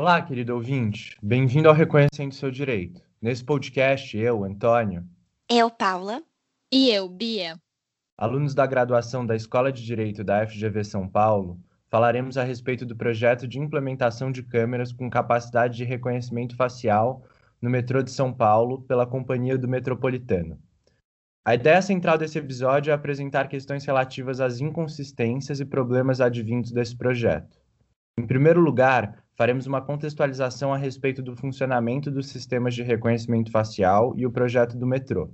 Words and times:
Olá, 0.00 0.22
querido 0.22 0.54
ouvinte. 0.54 1.14
Bem-vindo 1.22 1.68
ao 1.68 1.74
Reconhecendo 1.74 2.32
Seu 2.32 2.50
Direito. 2.50 3.02
Nesse 3.20 3.44
podcast, 3.44 4.16
eu, 4.16 4.42
Antônio. 4.44 5.04
Eu, 5.46 5.70
Paula. 5.70 6.22
E 6.72 6.88
eu, 6.88 7.06
Bia. 7.06 7.60
Alunos 8.16 8.54
da 8.54 8.64
graduação 8.64 9.26
da 9.26 9.36
Escola 9.36 9.70
de 9.70 9.84
Direito 9.84 10.24
da 10.24 10.46
FGV 10.46 10.84
São 10.84 11.06
Paulo, 11.06 11.60
falaremos 11.90 12.38
a 12.38 12.44
respeito 12.44 12.86
do 12.86 12.96
projeto 12.96 13.46
de 13.46 13.58
implementação 13.58 14.32
de 14.32 14.42
câmeras 14.42 14.90
com 14.90 15.10
capacidade 15.10 15.76
de 15.76 15.84
reconhecimento 15.84 16.56
facial 16.56 17.22
no 17.60 17.68
metrô 17.68 18.02
de 18.02 18.10
São 18.10 18.32
Paulo 18.32 18.80
pela 18.80 19.06
Companhia 19.06 19.58
do 19.58 19.68
Metropolitano. 19.68 20.58
A 21.44 21.54
ideia 21.54 21.82
central 21.82 22.16
desse 22.16 22.38
episódio 22.38 22.90
é 22.90 22.94
apresentar 22.94 23.48
questões 23.48 23.84
relativas 23.84 24.40
às 24.40 24.62
inconsistências 24.62 25.60
e 25.60 25.66
problemas 25.66 26.22
advindos 26.22 26.72
desse 26.72 26.96
projeto. 26.96 27.59
Em 28.20 28.26
primeiro 28.26 28.60
lugar, 28.60 29.24
faremos 29.34 29.66
uma 29.66 29.80
contextualização 29.80 30.74
a 30.74 30.76
respeito 30.76 31.22
do 31.22 31.34
funcionamento 31.34 32.10
dos 32.10 32.28
sistemas 32.28 32.74
de 32.74 32.82
reconhecimento 32.82 33.50
facial 33.50 34.12
e 34.14 34.26
o 34.26 34.30
projeto 34.30 34.76
do 34.76 34.86
metrô. 34.86 35.30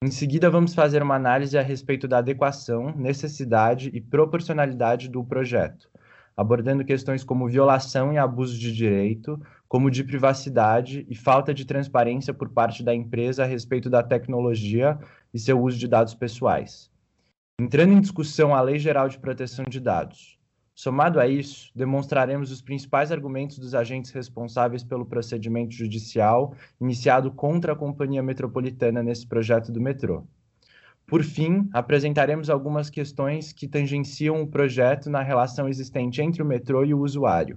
Em 0.00 0.08
seguida, 0.08 0.48
vamos 0.48 0.76
fazer 0.76 1.02
uma 1.02 1.16
análise 1.16 1.58
a 1.58 1.60
respeito 1.60 2.06
da 2.06 2.18
adequação, 2.18 2.94
necessidade 2.94 3.90
e 3.92 4.00
proporcionalidade 4.00 5.08
do 5.08 5.24
projeto, 5.24 5.90
abordando 6.36 6.84
questões 6.84 7.24
como 7.24 7.48
violação 7.48 8.12
e 8.12 8.16
abuso 8.16 8.56
de 8.56 8.72
direito, 8.72 9.44
como 9.66 9.90
de 9.90 10.04
privacidade 10.04 11.04
e 11.10 11.16
falta 11.16 11.52
de 11.52 11.64
transparência 11.64 12.32
por 12.32 12.48
parte 12.48 12.84
da 12.84 12.94
empresa 12.94 13.42
a 13.42 13.46
respeito 13.46 13.90
da 13.90 14.04
tecnologia 14.04 15.00
e 15.34 15.38
seu 15.40 15.60
uso 15.60 15.76
de 15.76 15.88
dados 15.88 16.14
pessoais. 16.14 16.92
Entrando 17.60 17.92
em 17.92 18.00
discussão 18.00 18.54
a 18.54 18.60
Lei 18.60 18.78
Geral 18.78 19.08
de 19.08 19.18
Proteção 19.18 19.64
de 19.68 19.80
Dados. 19.80 20.40
Somado 20.82 21.20
a 21.20 21.28
isso, 21.28 21.70
demonstraremos 21.76 22.50
os 22.50 22.60
principais 22.60 23.12
argumentos 23.12 23.56
dos 23.56 23.72
agentes 23.72 24.10
responsáveis 24.10 24.82
pelo 24.82 25.06
procedimento 25.06 25.72
judicial 25.72 26.56
iniciado 26.80 27.30
contra 27.30 27.72
a 27.72 27.76
Companhia 27.76 28.20
Metropolitana 28.20 29.00
nesse 29.00 29.24
projeto 29.24 29.70
do 29.70 29.80
metrô. 29.80 30.26
Por 31.06 31.22
fim, 31.22 31.68
apresentaremos 31.72 32.50
algumas 32.50 32.90
questões 32.90 33.52
que 33.52 33.68
tangenciam 33.68 34.42
o 34.42 34.46
projeto 34.48 35.08
na 35.08 35.22
relação 35.22 35.68
existente 35.68 36.20
entre 36.20 36.42
o 36.42 36.44
metrô 36.44 36.84
e 36.84 36.92
o 36.92 36.98
usuário 36.98 37.56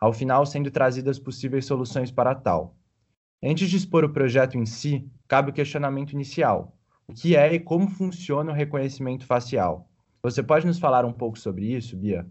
ao 0.00 0.12
final 0.12 0.44
sendo 0.44 0.68
trazidas 0.68 1.16
possíveis 1.16 1.66
soluções 1.66 2.10
para 2.10 2.34
tal. 2.34 2.74
Antes 3.40 3.70
de 3.70 3.76
expor 3.76 4.04
o 4.04 4.12
projeto 4.12 4.58
em 4.58 4.66
si, 4.66 5.08
cabe 5.28 5.50
o 5.50 5.54
questionamento 5.54 6.12
inicial: 6.12 6.76
o 7.06 7.14
que 7.14 7.36
é 7.36 7.54
e 7.54 7.60
como 7.60 7.86
funciona 7.86 8.50
o 8.50 8.54
reconhecimento 8.54 9.24
facial? 9.24 9.88
Você 10.24 10.42
pode 10.42 10.66
nos 10.66 10.80
falar 10.80 11.04
um 11.04 11.12
pouco 11.12 11.38
sobre 11.38 11.72
isso, 11.72 11.96
Bia? 11.96 12.26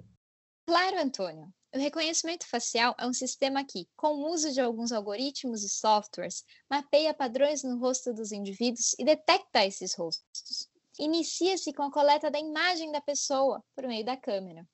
Claro, 0.66 1.00
Antônio. 1.00 1.54
O 1.76 1.78
reconhecimento 1.78 2.48
facial 2.48 2.96
é 3.00 3.08
um 3.08 3.14
sistema 3.14 3.66
que, 3.66 3.88
com 3.98 4.16
o 4.16 4.32
uso 4.32 4.52
de 4.52 4.62
alguns 4.62 4.92
algoritmos 4.92 5.64
e 5.64 5.70
softwares, 5.70 6.46
mapeia 6.70 7.14
padrões 7.14 7.64
no 7.64 7.80
rosto 7.80 8.14
dos 8.14 8.32
indivíduos 8.32 8.96
e 9.00 9.04
detecta 9.04 9.66
esses 9.66 9.96
rostos. 9.96 10.70
Inicia-se 11.00 11.74
com 11.74 11.84
a 11.84 11.92
coleta 11.92 12.30
da 12.30 12.40
imagem 12.40 12.92
da 12.92 13.02
pessoa 13.02 13.64
por 13.76 13.88
meio 13.88 14.06
da 14.06 14.16
câmera. 14.16 14.66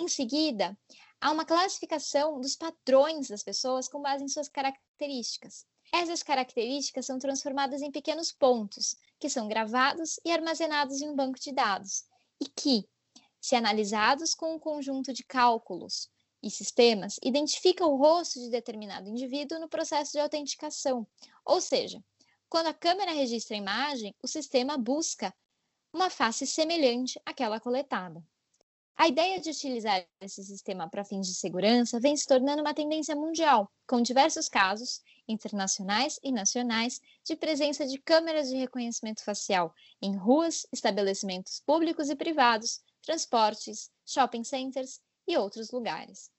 Em 0.00 0.08
seguida, 0.08 0.76
há 1.20 1.30
uma 1.30 1.44
classificação 1.44 2.40
dos 2.40 2.56
padrões 2.56 3.28
das 3.28 3.42
pessoas 3.42 3.86
com 3.88 4.00
base 4.00 4.24
em 4.24 4.28
suas 4.28 4.48
características. 4.48 5.66
Essas 5.94 6.22
características 6.22 7.04
são 7.04 7.18
transformadas 7.18 7.82
em 7.82 7.90
pequenos 7.90 8.32
pontos, 8.32 8.96
que 9.20 9.28
são 9.28 9.46
gravados 9.46 10.18
e 10.24 10.30
armazenados 10.32 11.02
em 11.02 11.10
um 11.10 11.14
banco 11.14 11.38
de 11.38 11.52
dados, 11.52 12.04
e 12.40 12.48
que, 12.48 12.88
se 13.42 13.56
analisados 13.56 14.34
com 14.34 14.54
um 14.54 14.58
conjunto 14.58 15.12
de 15.12 15.24
cálculos 15.24 16.08
e 16.40 16.48
sistemas, 16.48 17.18
identificam 17.22 17.92
o 17.92 17.96
rosto 17.96 18.38
de 18.38 18.48
determinado 18.48 19.08
indivíduo 19.08 19.58
no 19.58 19.68
processo 19.68 20.12
de 20.12 20.20
autenticação. 20.20 21.04
Ou 21.44 21.60
seja, 21.60 22.02
quando 22.48 22.68
a 22.68 22.74
câmera 22.74 23.12
registra 23.12 23.56
a 23.56 23.58
imagem, 23.58 24.14
o 24.22 24.28
sistema 24.28 24.78
busca 24.78 25.34
uma 25.92 26.08
face 26.08 26.46
semelhante 26.46 27.20
àquela 27.26 27.58
coletada. 27.58 28.24
A 28.96 29.08
ideia 29.08 29.40
de 29.40 29.50
utilizar 29.50 30.06
esse 30.20 30.44
sistema 30.44 30.88
para 30.88 31.04
fins 31.04 31.26
de 31.26 31.34
segurança 31.34 31.98
vem 31.98 32.16
se 32.16 32.26
tornando 32.26 32.62
uma 32.62 32.74
tendência 32.74 33.16
mundial, 33.16 33.68
com 33.88 34.00
diversos 34.00 34.48
casos, 34.48 35.00
internacionais 35.26 36.20
e 36.22 36.30
nacionais, 36.30 37.00
de 37.24 37.34
presença 37.34 37.84
de 37.86 37.98
câmeras 37.98 38.48
de 38.48 38.56
reconhecimento 38.56 39.24
facial 39.24 39.74
em 40.00 40.16
ruas, 40.16 40.66
estabelecimentos 40.72 41.60
públicos 41.66 42.10
e 42.10 42.14
privados, 42.14 42.80
transportes, 43.02 43.90
shopping 44.06 44.44
centers 44.44 45.00
e 45.26 45.36
outros 45.36 45.70
lugares. 45.70 46.30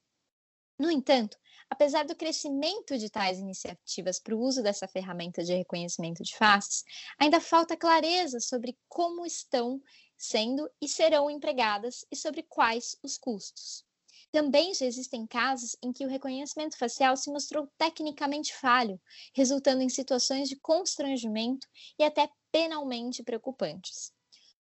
No 0.80 0.90
entanto, 0.90 1.38
apesar 1.70 2.06
do 2.06 2.16
crescimento 2.16 2.98
de 2.98 3.10
tais 3.10 3.40
iniciativas 3.40 4.20
para 4.20 4.36
o 4.36 4.40
uso 4.40 4.64
dessa 4.64 4.88
ferramenta 4.88 5.44
de 5.44 5.54
reconhecimento 5.54 6.24
de 6.24 6.36
faces, 6.36 6.84
ainda 7.20 7.40
falta 7.40 7.78
clareza 7.78 8.40
sobre 8.40 8.78
como 8.90 9.26
estão 9.26 9.82
sendo 10.18 10.70
e 10.82 10.88
serão 10.88 11.30
empregadas 11.30 12.06
e 12.12 12.16
sobre 12.16 12.44
quais 12.44 12.98
os 13.04 13.18
custos. 13.18 13.86
Também 14.32 14.74
já 14.74 14.86
existem 14.86 15.28
casos 15.28 15.76
em 15.82 15.94
que 15.94 16.06
o 16.06 16.10
reconhecimento 16.10 16.76
facial 16.76 17.16
se 17.16 17.30
mostrou 17.30 17.70
tecnicamente 17.78 18.56
falho, 18.56 19.00
resultando 19.36 19.84
em 19.84 19.90
situações 19.90 20.50
de 20.50 20.56
constrangimento 20.56 21.68
e 22.00 22.04
até 22.04 22.28
penalmente 22.52 23.22
preocupantes. 23.22 24.12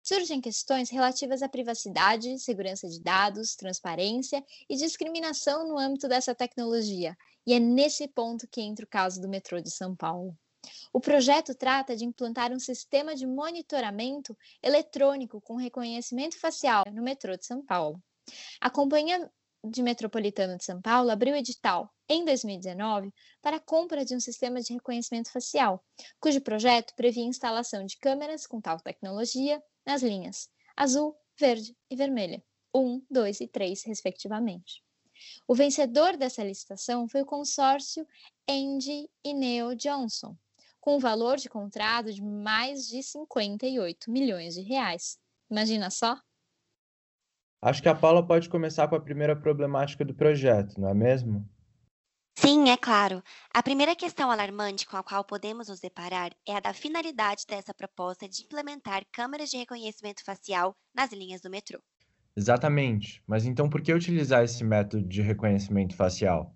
Surgem 0.02 0.40
questões 0.40 0.90
relativas 0.90 1.42
à 1.42 1.48
privacidade, 1.48 2.36
segurança 2.40 2.88
de 2.88 3.00
dados, 3.00 3.54
transparência 3.54 4.44
e 4.68 4.76
discriminação 4.76 5.68
no 5.68 5.78
âmbito 5.78 6.08
dessa 6.08 6.34
tecnologia, 6.34 7.16
e 7.46 7.54
é 7.54 7.60
nesse 7.60 8.08
ponto 8.08 8.48
que 8.48 8.60
entra 8.60 8.84
o 8.84 8.88
caso 8.88 9.20
do 9.20 9.28
metrô 9.28 9.60
de 9.60 9.70
São 9.70 9.94
Paulo. 9.94 10.36
O 10.92 11.00
projeto 11.00 11.54
trata 11.54 11.94
de 11.96 12.04
implantar 12.04 12.52
um 12.52 12.58
sistema 12.58 13.14
de 13.14 13.26
monitoramento 13.26 14.36
eletrônico 14.60 15.40
com 15.40 15.54
reconhecimento 15.54 16.38
facial 16.38 16.84
no 16.92 17.02
metrô 17.02 17.36
de 17.36 17.46
São 17.46 17.64
Paulo. 17.64 18.02
A 18.60 18.70
Companhia 18.70 19.30
de 19.64 19.82
Metropolitano 19.82 20.56
de 20.56 20.64
São 20.64 20.82
Paulo 20.82 21.10
abriu 21.10 21.36
edital 21.36 21.88
em 22.08 22.24
2019 22.24 23.12
para 23.40 23.56
a 23.56 23.60
compra 23.60 24.04
de 24.04 24.16
um 24.16 24.20
sistema 24.20 24.60
de 24.60 24.72
reconhecimento 24.72 25.30
facial, 25.30 25.80
cujo 26.20 26.40
projeto 26.40 26.92
previa 26.96 27.22
a 27.22 27.28
instalação 27.28 27.86
de 27.86 27.96
câmeras 27.98 28.46
com 28.46 28.60
tal 28.60 28.78
tecnologia 28.80 29.62
nas 29.86 30.02
linhas 30.02 30.48
azul, 30.76 31.16
verde 31.38 31.76
e 31.90 31.96
vermelha, 31.96 32.42
1, 32.74 33.04
2 33.10 33.40
e 33.40 33.48
3, 33.48 33.84
respectivamente. 33.84 34.82
O 35.46 35.54
vencedor 35.54 36.16
dessa 36.16 36.42
licitação 36.42 37.06
foi 37.06 37.22
o 37.22 37.26
consórcio 37.26 38.06
Andy 38.48 39.08
e 39.24 39.34
Neo 39.34 39.76
Johnson, 39.76 40.36
com 40.80 40.96
um 40.96 40.98
valor 40.98 41.36
de 41.36 41.48
contrato 41.48 42.12
de 42.12 42.22
mais 42.22 42.88
de 42.88 43.02
58 43.02 44.10
milhões 44.10 44.54
de 44.54 44.62
reais. 44.62 45.18
Imagina 45.50 45.90
só? 45.90 46.18
Acho 47.60 47.80
que 47.80 47.88
a 47.88 47.94
Paula 47.94 48.26
pode 48.26 48.48
começar 48.48 48.88
com 48.88 48.96
a 48.96 49.00
primeira 49.00 49.36
problemática 49.36 50.04
do 50.04 50.14
projeto, 50.14 50.80
não 50.80 50.88
é 50.88 50.94
mesmo? 50.94 51.48
Sim, 52.36 52.68
é 52.68 52.76
claro. 52.76 53.22
A 53.54 53.62
primeira 53.62 53.96
questão 53.96 54.30
alarmante 54.30 54.86
com 54.86 54.98
a 54.98 55.02
qual 55.02 55.24
podemos 55.24 55.68
nos 55.68 55.80
deparar 55.80 56.30
é 56.46 56.54
a 56.56 56.60
da 56.60 56.74
finalidade 56.74 57.44
dessa 57.48 57.72
proposta 57.72 58.28
de 58.28 58.42
implementar 58.42 59.06
câmeras 59.10 59.48
de 59.48 59.56
reconhecimento 59.56 60.22
facial 60.22 60.76
nas 60.94 61.10
linhas 61.12 61.40
do 61.40 61.48
metrô. 61.48 61.82
Exatamente. 62.36 63.22
Mas 63.26 63.46
então 63.46 63.70
por 63.70 63.80
que 63.80 63.90
utilizar 63.90 64.44
esse 64.44 64.62
método 64.62 65.08
de 65.08 65.22
reconhecimento 65.22 65.96
facial? 65.96 66.54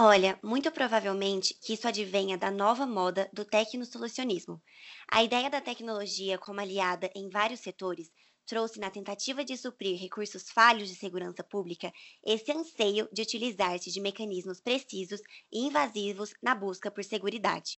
Olha, 0.00 0.36
muito 0.42 0.72
provavelmente 0.72 1.54
que 1.62 1.74
isso 1.74 1.86
advenha 1.86 2.36
da 2.36 2.50
nova 2.50 2.84
moda 2.86 3.30
do 3.32 3.44
tecnosolucionismo. 3.44 4.60
A 5.08 5.22
ideia 5.22 5.48
da 5.48 5.60
tecnologia 5.60 6.36
como 6.38 6.60
aliada 6.60 7.08
em 7.14 7.28
vários 7.30 7.60
setores 7.60 8.08
trouxe, 8.50 8.80
na 8.80 8.90
tentativa 8.90 9.44
de 9.44 9.56
suprir 9.56 9.96
recursos 9.96 10.50
falhos 10.50 10.88
de 10.88 10.96
segurança 10.96 11.44
pública, 11.44 11.92
esse 12.20 12.50
anseio 12.50 13.08
de 13.12 13.22
utilizar-se 13.22 13.92
de 13.92 14.00
mecanismos 14.00 14.60
precisos 14.60 15.20
e 15.52 15.60
invasivos 15.60 16.34
na 16.42 16.52
busca 16.52 16.90
por 16.90 17.04
seguridade. 17.04 17.78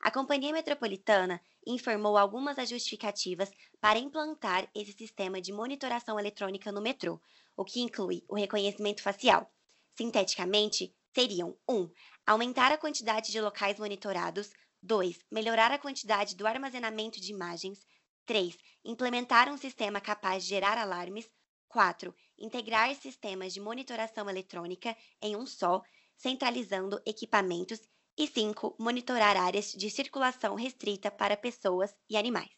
A 0.00 0.10
Companhia 0.10 0.52
Metropolitana 0.52 1.40
informou 1.64 2.18
algumas 2.18 2.56
das 2.56 2.68
justificativas 2.68 3.48
para 3.80 4.00
implantar 4.00 4.68
esse 4.74 4.92
sistema 4.92 5.40
de 5.40 5.52
monitoração 5.52 6.18
eletrônica 6.18 6.72
no 6.72 6.82
metrô, 6.82 7.20
o 7.56 7.64
que 7.64 7.78
inclui 7.78 8.24
o 8.26 8.34
reconhecimento 8.34 9.04
facial. 9.04 9.48
Sinteticamente, 9.94 10.92
seriam 11.14 11.56
1. 11.68 11.76
Um, 11.76 11.90
aumentar 12.26 12.72
a 12.72 12.78
quantidade 12.78 13.30
de 13.30 13.40
locais 13.40 13.78
monitorados. 13.78 14.50
2. 14.82 15.20
Melhorar 15.30 15.70
a 15.70 15.78
quantidade 15.78 16.34
do 16.34 16.44
armazenamento 16.44 17.20
de 17.20 17.30
imagens. 17.30 17.86
3. 18.28 18.58
Implementar 18.84 19.48
um 19.48 19.56
sistema 19.56 20.02
capaz 20.02 20.42
de 20.42 20.50
gerar 20.50 20.76
alarmes. 20.76 21.26
4. 21.66 22.14
Integrar 22.38 22.94
sistemas 22.94 23.54
de 23.54 23.60
monitoração 23.60 24.28
eletrônica 24.28 24.94
em 25.22 25.34
um 25.34 25.46
só, 25.46 25.80
centralizando 26.14 27.00
equipamentos. 27.06 27.80
E 28.18 28.26
5. 28.26 28.76
Monitorar 28.78 29.34
áreas 29.34 29.72
de 29.72 29.88
circulação 29.88 30.56
restrita 30.56 31.10
para 31.10 31.38
pessoas 31.38 31.94
e 32.10 32.18
animais. 32.18 32.50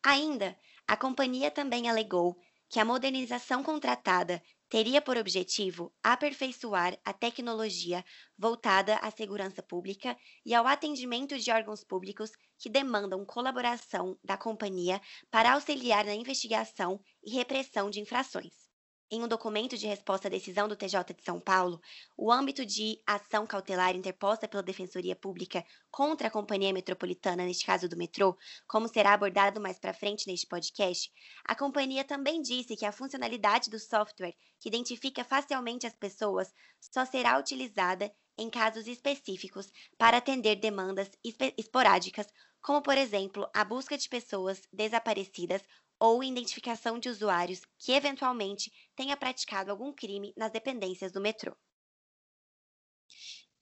Ainda, 0.00 0.56
a 0.86 0.96
companhia 0.96 1.50
também 1.50 1.88
alegou 1.88 2.38
que 2.70 2.78
a 2.78 2.84
modernização 2.84 3.64
contratada 3.64 4.40
teria 4.68 5.00
por 5.02 5.16
objetivo 5.16 5.94
aperfeiçoar 6.02 6.98
a 7.04 7.12
tecnologia 7.12 8.04
voltada 8.36 8.96
à 8.96 9.10
segurança 9.10 9.62
pública 9.62 10.16
e 10.44 10.54
ao 10.54 10.66
atendimento 10.66 11.38
de 11.38 11.50
órgãos 11.50 11.84
públicos 11.84 12.30
que 12.58 12.68
demandam 12.70 13.24
colaboração 13.24 14.18
da 14.22 14.36
companhia 14.36 15.00
para 15.30 15.52
auxiliar 15.54 16.04
na 16.04 16.14
investigação 16.14 17.00
e 17.24 17.32
repressão 17.32 17.90
de 17.90 18.00
infrações. 18.00 18.67
Em 19.10 19.22
um 19.22 19.28
documento 19.28 19.74
de 19.78 19.86
resposta 19.86 20.28
à 20.28 20.30
decisão 20.30 20.68
do 20.68 20.76
TJ 20.76 21.14
de 21.14 21.24
São 21.24 21.40
Paulo, 21.40 21.80
o 22.14 22.30
âmbito 22.30 22.66
de 22.66 23.00
ação 23.06 23.46
cautelar 23.46 23.96
interposta 23.96 24.46
pela 24.46 24.62
Defensoria 24.62 25.16
Pública 25.16 25.64
contra 25.90 26.28
a 26.28 26.30
Companhia 26.30 26.74
Metropolitana, 26.74 27.46
neste 27.46 27.64
caso 27.64 27.88
do 27.88 27.96
metrô, 27.96 28.36
como 28.66 28.86
será 28.86 29.14
abordado 29.14 29.62
mais 29.62 29.78
para 29.78 29.94
frente 29.94 30.26
neste 30.26 30.46
podcast, 30.46 31.10
a 31.42 31.54
companhia 31.54 32.04
também 32.04 32.42
disse 32.42 32.76
que 32.76 32.84
a 32.84 32.92
funcionalidade 32.92 33.70
do 33.70 33.78
software 33.78 34.36
que 34.60 34.68
identifica 34.68 35.24
facialmente 35.24 35.86
as 35.86 35.94
pessoas 35.94 36.54
só 36.78 37.06
será 37.06 37.38
utilizada 37.38 38.12
em 38.36 38.50
casos 38.50 38.86
específicos 38.86 39.72
para 39.96 40.18
atender 40.18 40.56
demandas 40.56 41.10
esporádicas, 41.56 42.26
como, 42.60 42.82
por 42.82 42.98
exemplo, 42.98 43.48
a 43.54 43.64
busca 43.64 43.96
de 43.96 44.06
pessoas 44.06 44.60
desaparecidas 44.70 45.62
ou 45.98 46.22
identificação 46.22 46.98
de 46.98 47.08
usuários 47.08 47.62
que 47.78 47.92
eventualmente 47.92 48.72
tenha 48.94 49.16
praticado 49.16 49.70
algum 49.70 49.92
crime 49.92 50.32
nas 50.36 50.52
dependências 50.52 51.12
do 51.12 51.20
metrô. 51.20 51.56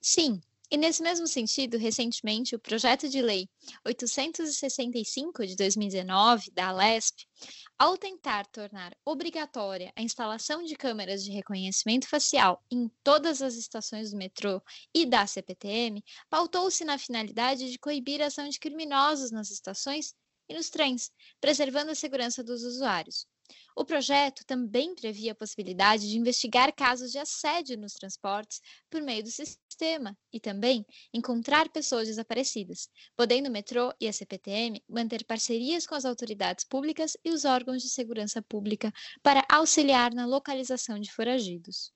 Sim, 0.01 0.41
e 0.69 0.77
nesse 0.77 1.01
mesmo 1.01 1.29
sentido, 1.29 1.79
recentemente, 1.79 2.57
o 2.57 2.59
projeto 2.59 3.09
de 3.09 3.23
lei 3.23 3.49
865 3.85 5.47
de 5.47 5.55
2019 5.55 6.51
da 6.51 6.69
Alesp, 6.69 7.25
ao 7.79 7.97
tentar 7.97 8.47
tornar 8.47 8.93
obrigatória 9.05 9.93
a 9.95 10.03
instalação 10.03 10.65
de 10.65 10.75
câmeras 10.75 11.23
de 11.23 11.31
reconhecimento 11.31 12.09
facial 12.09 12.61
em 12.69 12.91
todas 13.05 13.43
as 13.43 13.55
estações 13.55 14.11
do 14.11 14.17
metrô 14.17 14.61
e 14.93 15.07
da 15.07 15.25
CPTM, 15.25 16.03
pautou-se 16.29 16.85
na 16.85 16.99
finalidade 16.99 17.71
de 17.71 17.79
coibir 17.79 18.21
a 18.21 18.27
ação 18.27 18.49
de 18.49 18.59
criminosos 18.59 19.31
nas 19.31 19.53
estações 19.53 20.15
e 20.49 20.55
nos 20.55 20.71
trens, 20.71 21.11
preservando 21.41 21.91
a 21.91 21.95
segurança 21.95 22.43
dos 22.43 22.63
usuários. 22.63 23.27
O 23.77 23.85
projeto 23.85 24.45
também 24.45 24.95
previa 24.95 25.33
a 25.33 25.35
possibilidade 25.35 26.09
de 26.09 26.17
investigar 26.17 26.75
casos 26.75 27.13
de 27.13 27.19
assédio 27.19 27.79
nos 27.79 27.93
transportes 27.93 28.61
por 28.91 29.03
meio 29.03 29.23
do 29.23 29.31
sistema 29.31 30.17
e 30.33 30.41
também 30.41 30.85
encontrar 31.13 31.69
pessoas 31.69 32.09
desaparecidas, 32.09 32.89
podendo 33.15 33.49
o 33.49 33.53
metrô 33.53 33.93
e 34.01 34.09
a 34.09 34.13
CPTM 34.13 34.83
manter 34.89 35.25
parcerias 35.25 35.87
com 35.87 35.95
as 35.95 36.05
autoridades 36.05 36.65
públicas 36.65 37.17
e 37.25 37.31
os 37.31 37.45
órgãos 37.45 37.83
de 37.83 37.91
segurança 37.91 38.43
pública 38.43 38.93
para 39.23 39.45
auxiliar 39.49 40.13
na 40.15 40.27
localização 40.27 40.99
de 40.99 41.13
foragidos. 41.13 41.93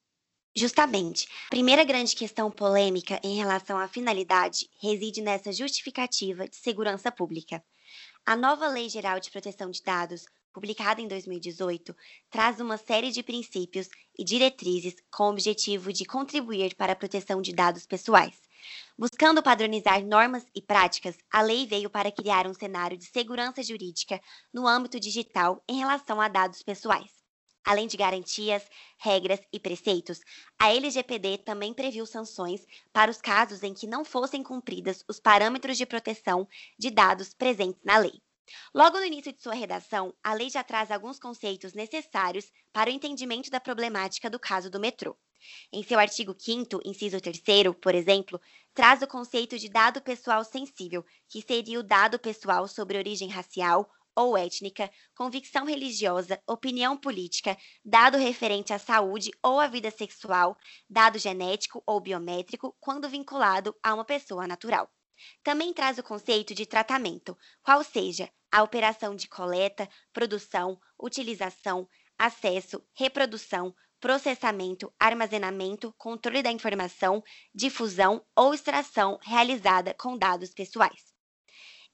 Justamente, 0.55 1.29
a 1.47 1.51
primeira 1.51 1.85
grande 1.85 2.15
questão 2.15 2.51
polêmica 2.51 3.21
em 3.23 3.37
relação 3.37 3.79
à 3.79 3.89
finalidade 3.89 4.69
reside 4.81 5.23
nessa 5.23 5.53
justificativa 5.53 6.49
de 6.49 6.57
segurança 6.57 7.11
pública. 7.11 7.65
A 8.31 8.37
nova 8.37 8.69
Lei 8.69 8.89
Geral 8.89 9.19
de 9.19 9.29
Proteção 9.29 9.73
de 9.73 9.83
Dados, 9.83 10.25
publicada 10.53 11.01
em 11.01 11.09
2018, 11.09 11.93
traz 12.31 12.61
uma 12.61 12.77
série 12.77 13.11
de 13.11 13.25
princípios 13.25 13.89
e 14.17 14.23
diretrizes 14.23 14.95
com 15.11 15.25
o 15.25 15.31
objetivo 15.31 15.93
de 15.93 16.05
contribuir 16.05 16.77
para 16.77 16.93
a 16.93 16.95
proteção 16.95 17.43
de 17.43 17.53
dados 17.53 17.87
pessoais. 17.87 18.41
Buscando 18.97 19.43
padronizar 19.43 20.07
normas 20.07 20.47
e 20.55 20.63
práticas, 20.63 21.19
a 21.29 21.43
lei 21.43 21.67
veio 21.67 21.91
para 21.91 22.13
criar 22.13 22.47
um 22.47 22.55
cenário 22.55 22.97
de 22.97 23.07
segurança 23.07 23.65
jurídica 23.65 24.21
no 24.55 24.65
âmbito 24.65 25.01
digital 25.01 25.61
em 25.69 25.81
relação 25.81 26.21
a 26.21 26.29
dados 26.29 26.63
pessoais. 26.63 27.20
Além 27.65 27.87
de 27.87 27.97
garantias, 27.97 28.63
regras 28.99 29.41
e 29.53 29.61
preceitos, 29.61 30.21
a 30.59 30.73
LGPD 30.73 31.39
também 31.39 31.75
previu 31.75 32.07
sanções 32.07 32.67
para 32.93 33.11
os 33.11 33.21
casos 33.21 33.63
em 33.63 33.75
que 33.75 33.87
não 33.87 34.05
fossem 34.05 34.43
cumpridas 34.43 35.05
os 35.09 35.21
parâmetros 35.21 35.77
de 35.77 35.87
proteção 35.87 36.49
de 36.79 36.91
dados 36.91 37.35
presentes 37.35 37.83
na 37.85 37.99
lei. 37.99 38.21
Logo 38.75 38.99
no 38.99 39.05
início 39.05 39.33
de 39.33 39.41
sua 39.41 39.55
redação, 39.55 40.13
a 40.23 40.35
lei 40.35 40.51
já 40.51 40.65
traz 40.65 40.91
alguns 40.91 41.19
conceitos 41.19 41.73
necessários 41.73 42.51
para 42.73 42.91
o 42.91 42.93
entendimento 42.93 43.51
da 43.51 43.61
problemática 43.61 44.29
do 44.29 44.41
caso 44.41 44.69
do 44.71 44.81
metrô. 44.81 45.17
Em 45.73 45.83
seu 45.83 45.99
artigo 45.99 46.35
5, 46.37 46.81
inciso 46.85 47.21
3, 47.21 47.41
por 47.81 47.95
exemplo, 47.95 48.41
traz 48.75 49.03
o 49.03 49.07
conceito 49.07 49.59
de 49.59 49.69
dado 49.69 50.01
pessoal 50.03 50.45
sensível, 50.45 51.05
que 51.29 51.43
seria 51.43 51.79
o 51.79 51.83
dado 51.83 52.19
pessoal 52.19 52.67
sobre 52.69 52.99
origem 52.99 53.29
racial 53.29 53.91
ou 54.17 54.37
étnica, 54.37 54.91
convicção 55.15 55.65
religiosa, 55.65 56.41
opinião 56.47 56.97
política, 56.97 57.57
dado 57.85 58.19
referente 58.19 58.73
à 58.73 58.79
saúde 58.79 59.31
ou 59.43 59.61
à 59.61 59.67
vida 59.67 59.91
sexual, 59.91 60.57
dado 60.89 61.19
genético 61.19 61.83
ou 61.87 62.01
biométrico, 62.01 62.77
quando 62.81 63.09
vinculado 63.09 63.75
a 63.83 63.95
uma 63.95 64.05
pessoa 64.05 64.47
natural. 64.47 64.91
Também 65.43 65.73
traz 65.73 65.99
o 65.99 66.03
conceito 66.03 66.55
de 66.55 66.67
tratamento, 66.67 67.37
qual 67.63 67.85
seja 67.85 68.31
a 68.51 68.63
operação 68.63 69.15
de 69.15 69.29
coleta, 69.29 69.89
produção, 70.13 70.79
utilização, 70.99 71.89
acesso, 72.19 72.83
reprodução, 72.95 73.75
processamento, 74.01 74.93
armazenamento, 74.99 75.95
controle 75.99 76.43
da 76.43 76.51
informação, 76.51 77.23
difusão 77.55 78.25
ou 78.35 78.55
extração 78.55 79.19
realizada 79.23 79.95
com 79.95 80.17
dados 80.17 80.53
pessoais. 80.53 81.10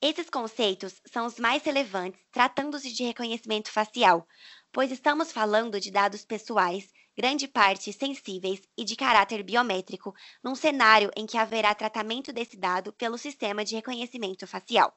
Esses 0.09 0.31
conceitos 0.31 1.03
são 1.05 1.27
os 1.27 1.37
mais 1.37 1.65
relevantes 1.65 2.21
tratando-se 2.31 2.93
de 2.93 3.03
reconhecimento 3.03 3.73
facial, 3.73 4.25
pois 4.71 4.93
estamos 4.93 5.33
falando 5.33 5.81
de 5.81 5.91
dados 5.91 6.25
pessoais, 6.25 6.93
grande 7.19 7.49
parte 7.49 7.93
sensíveis 7.93 8.61
e 8.79 8.85
de 8.85 8.95
caráter 8.95 9.43
biométrico, 9.43 10.15
num 10.45 10.55
cenário 10.55 11.11
em 11.17 11.27
que 11.27 11.37
haverá 11.37 11.75
tratamento 11.75 12.33
desse 12.33 12.57
dado 12.57 12.93
pelo 12.93 13.19
sistema 13.19 13.65
de 13.65 13.75
reconhecimento 13.75 14.47
facial. 14.47 14.97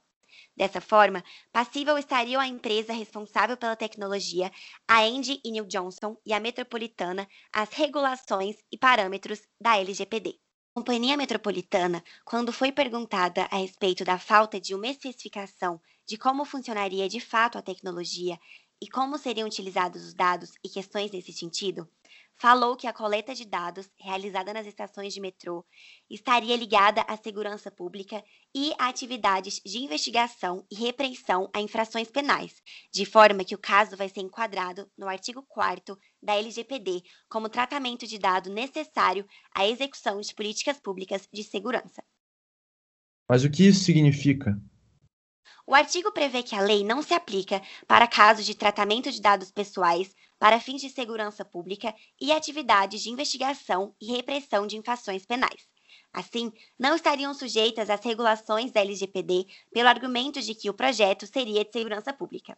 Dessa 0.56 0.80
forma, 0.80 1.24
passível 1.52 1.98
estariam 1.98 2.40
a 2.40 2.48
empresa 2.48 2.94
responsável 2.94 3.58
pela 3.58 3.76
tecnologia, 3.76 4.52
a 4.88 5.02
Andy 5.02 5.42
e 5.44 5.50
New 5.50 5.66
Johnson 5.66 6.18
e 6.24 6.34
a 6.34 6.40
Metropolitana, 6.40 7.28
as 7.52 7.70
regulações 7.70 8.58
e 8.72 8.78
parâmetros 8.78 9.42
da 9.60 9.76
LGPD. 9.76 10.40
Companhia 10.74 11.18
Metropolitana, 11.18 12.04
quando 12.24 12.54
foi 12.54 12.72
perguntada 12.72 13.48
a 13.52 13.58
respeito 13.58 14.04
da 14.04 14.18
falta 14.20 14.62
de 14.62 14.74
uma 14.76 14.88
especificação 14.88 15.82
de 16.08 16.18
como 16.18 16.46
funcionaria 16.46 17.10
de 17.10 17.20
fato 17.20 17.58
a 17.58 17.62
tecnologia 17.62 18.40
e 18.82 18.88
como 18.88 19.18
seriam 19.18 19.48
utilizados 19.48 20.06
os 20.06 20.14
dados 20.14 20.54
e 20.64 20.70
questões 20.70 21.12
nesse 21.12 21.34
sentido, 21.34 21.90
falou 22.40 22.78
que 22.78 22.88
a 22.88 22.94
coleta 22.94 23.36
de 23.36 23.46
dados 23.46 23.90
realizada 24.00 24.54
nas 24.54 24.66
estações 24.66 25.14
de 25.14 25.20
metrô 25.20 25.66
estaria 26.10 26.56
ligada 26.56 27.02
à 27.02 27.18
segurança 27.18 27.70
pública 27.70 28.24
e 28.56 28.74
a 28.80 28.88
atividades 28.88 29.60
de 29.66 29.80
investigação 29.80 30.66
e 30.72 30.76
repreensão 30.76 31.50
a 31.54 31.60
infrações 31.60 32.10
penais, 32.10 32.56
de 32.94 33.06
forma 33.06 33.44
que 33.44 33.54
o 33.54 33.60
caso 33.60 33.98
vai 33.98 34.08
ser 34.08 34.22
enquadrado 34.22 34.90
no 34.98 35.10
artigo 35.10 35.44
4 35.50 35.98
da 36.24 36.36
LGPD 36.36 37.04
como 37.28 37.50
tratamento 37.50 38.08
de 38.08 38.18
dado 38.18 38.50
necessário 38.50 39.28
à 39.54 39.68
execução 39.68 40.22
de 40.22 40.34
políticas 40.34 40.80
públicas 40.80 41.28
de 41.32 41.44
segurança. 41.44 42.02
Mas 43.30 43.44
o 43.44 43.52
que 43.52 43.68
isso 43.68 43.84
significa? 43.84 44.58
O 45.68 45.76
artigo 45.76 46.12
prevê 46.12 46.42
que 46.42 46.56
a 46.56 46.62
lei 46.62 46.84
não 46.84 47.04
se 47.04 47.14
aplica 47.14 47.62
para 47.86 48.08
casos 48.08 48.44
de 48.44 48.56
tratamento 48.56 49.12
de 49.12 49.22
dados 49.22 49.52
pessoais 49.52 50.16
para 50.40 50.60
fins 50.60 50.82
de 50.82 50.90
segurança 50.90 51.44
pública 51.44 51.94
e 52.20 52.32
atividades 52.32 53.04
de 53.04 53.10
investigação 53.10 53.94
e 54.02 54.12
repressão 54.12 54.66
de 54.66 54.78
infrações 54.78 55.26
penais. 55.26 55.68
Assim, 56.12 56.52
não 56.78 56.96
estariam 56.96 57.34
sujeitas 57.36 57.88
às 57.88 58.04
regulações 58.04 58.72
da 58.72 58.82
LGPD 58.82 59.46
pelo 59.72 59.90
argumento 59.90 60.42
de 60.42 60.56
que 60.56 60.70
o 60.70 60.74
projeto 60.74 61.28
seria 61.28 61.64
de 61.64 61.72
segurança 61.72 62.12
pública. 62.12 62.58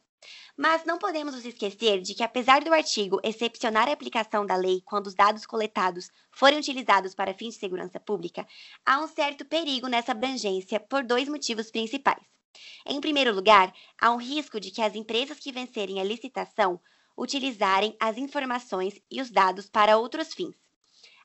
Mas 0.55 0.85
não 0.85 0.97
podemos 0.97 1.35
nos 1.35 1.45
esquecer 1.45 2.01
de 2.01 2.13
que, 2.13 2.23
apesar 2.23 2.63
do 2.63 2.73
artigo 2.73 3.19
excepcionar 3.23 3.89
a 3.89 3.91
aplicação 3.91 4.45
da 4.45 4.55
lei 4.55 4.81
quando 4.85 5.07
os 5.07 5.15
dados 5.15 5.45
coletados 5.45 6.09
forem 6.31 6.59
utilizados 6.59 7.13
para 7.13 7.33
fins 7.33 7.55
de 7.55 7.59
segurança 7.59 7.99
pública, 7.99 8.47
há 8.85 8.99
um 8.99 9.07
certo 9.07 9.43
perigo 9.43 9.87
nessa 9.87 10.13
abrangência 10.13 10.79
por 10.79 11.03
dois 11.03 11.27
motivos 11.27 11.69
principais. 11.69 12.23
Em 12.85 13.01
primeiro 13.01 13.33
lugar, 13.33 13.73
há 13.99 14.11
um 14.11 14.17
risco 14.17 14.59
de 14.61 14.71
que 14.71 14.81
as 14.81 14.95
empresas 14.95 15.39
que 15.39 15.51
vencerem 15.51 15.99
a 15.99 16.03
licitação 16.05 16.79
utilizarem 17.17 17.95
as 17.99 18.17
informações 18.17 19.01
e 19.09 19.21
os 19.21 19.29
dados 19.29 19.69
para 19.69 19.97
outros 19.97 20.33
fins. 20.33 20.55